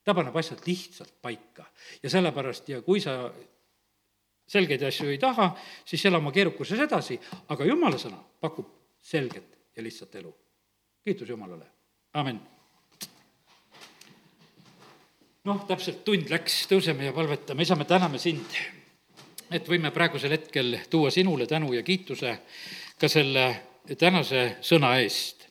[0.04, 1.64] ta paneb asjad lihtsalt paika
[2.02, 3.32] ja sellepärast ja kui sa
[4.46, 5.54] selgeid asju ei taha,
[5.88, 7.18] siis ela oma keerukuses edasi,
[7.48, 8.68] aga Jumala sõna pakub
[9.00, 10.32] selget ja lihtsat elu.
[11.04, 11.66] Kiitus Jumalale,
[12.14, 12.40] amin
[15.44, 18.56] noh, täpselt tund läks, tõuseme ja palvetame, isa, me täname sind,
[19.52, 22.38] et võime praegusel hetkel tuua sinule tänu ja kiituse
[23.00, 23.48] ka selle
[24.00, 25.43] tänase sõna eest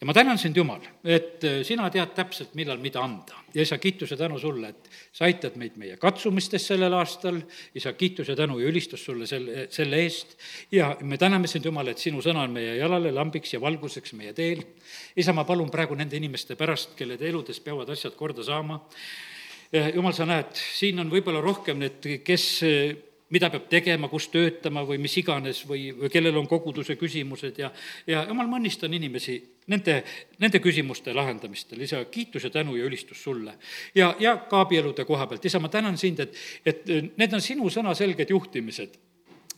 [0.00, 3.38] ja ma tänan sind, Jumal, et sina tead täpselt, millal mida anda.
[3.54, 7.38] ja isa, kiituse tänu sulle, et sa aitad meid meie katsumistes sellel aastal,
[7.74, 10.36] isa, kiituse tänu ja ülistus sulle selle, selle eest
[10.72, 14.34] ja me täname sind, Jumal, et sinu sõna on meie jalale lambiks ja valguseks meie
[14.36, 14.60] teel.
[15.16, 18.82] isa, ma palun praegu nende inimeste pärast, kelle eludes peavad asjad korda saama,
[19.72, 22.46] jumal, sa näed, siin on võib-olla rohkem need, kes
[23.34, 27.72] mida peab tegema, kus töötama või mis iganes või, või kellel on koguduse küsimused ja,
[28.06, 29.38] ja jumal, ma õnnistan inimesi
[29.72, 29.98] nende,
[30.42, 33.56] nende küsimuste lahendamistel, isa, kiitus ja tänu ja ülistus sulle.
[33.94, 37.70] ja, ja ka abielude koha pealt, isa, ma tänan sind, et, et need on sinu
[37.72, 38.98] sõnaselged juhtimised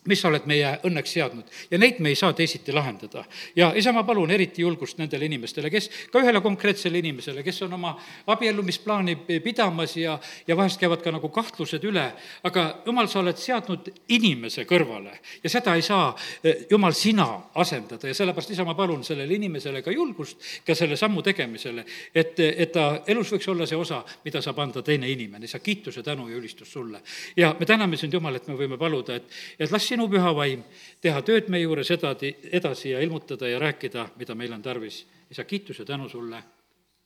[0.06, 3.24] mis sa oled meie õnneks seadnud ja neid me ei saa teisiti lahendada.
[3.56, 7.74] ja isa, ma palun eriti julgust nendele inimestele, kes, ka ühele konkreetsele inimesele, kes on
[7.78, 7.94] oma
[8.26, 12.06] abiellumisplaani pidamas ja, ja vahest käivad ka nagu kahtlused üle,
[12.48, 17.28] aga jumal, sa oled seadnud inimese kõrvale ja seda ei saa, eh, jumal, sina
[17.58, 21.84] asendada ja sellepärast, isa, ma palun sellele inimesele ka julgust ka selle sammu tegemisele,
[22.14, 26.02] et, et ta elus võiks olla see osa, mida saab anda teine inimene, isa, kiituse,
[26.06, 27.02] tänu ja ülistus sulle.
[27.36, 29.28] ja me täname sind, Jumal, et me võime paluda, et,
[29.58, 30.64] et las sinu püha vaim
[31.00, 35.06] teha tööd meie juures edasi, edasi ja ilmutada ja rääkida, mida meil on tarvis.
[35.30, 36.42] isa, kiitus ja tänu sulle,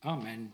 [0.01, 0.51] amen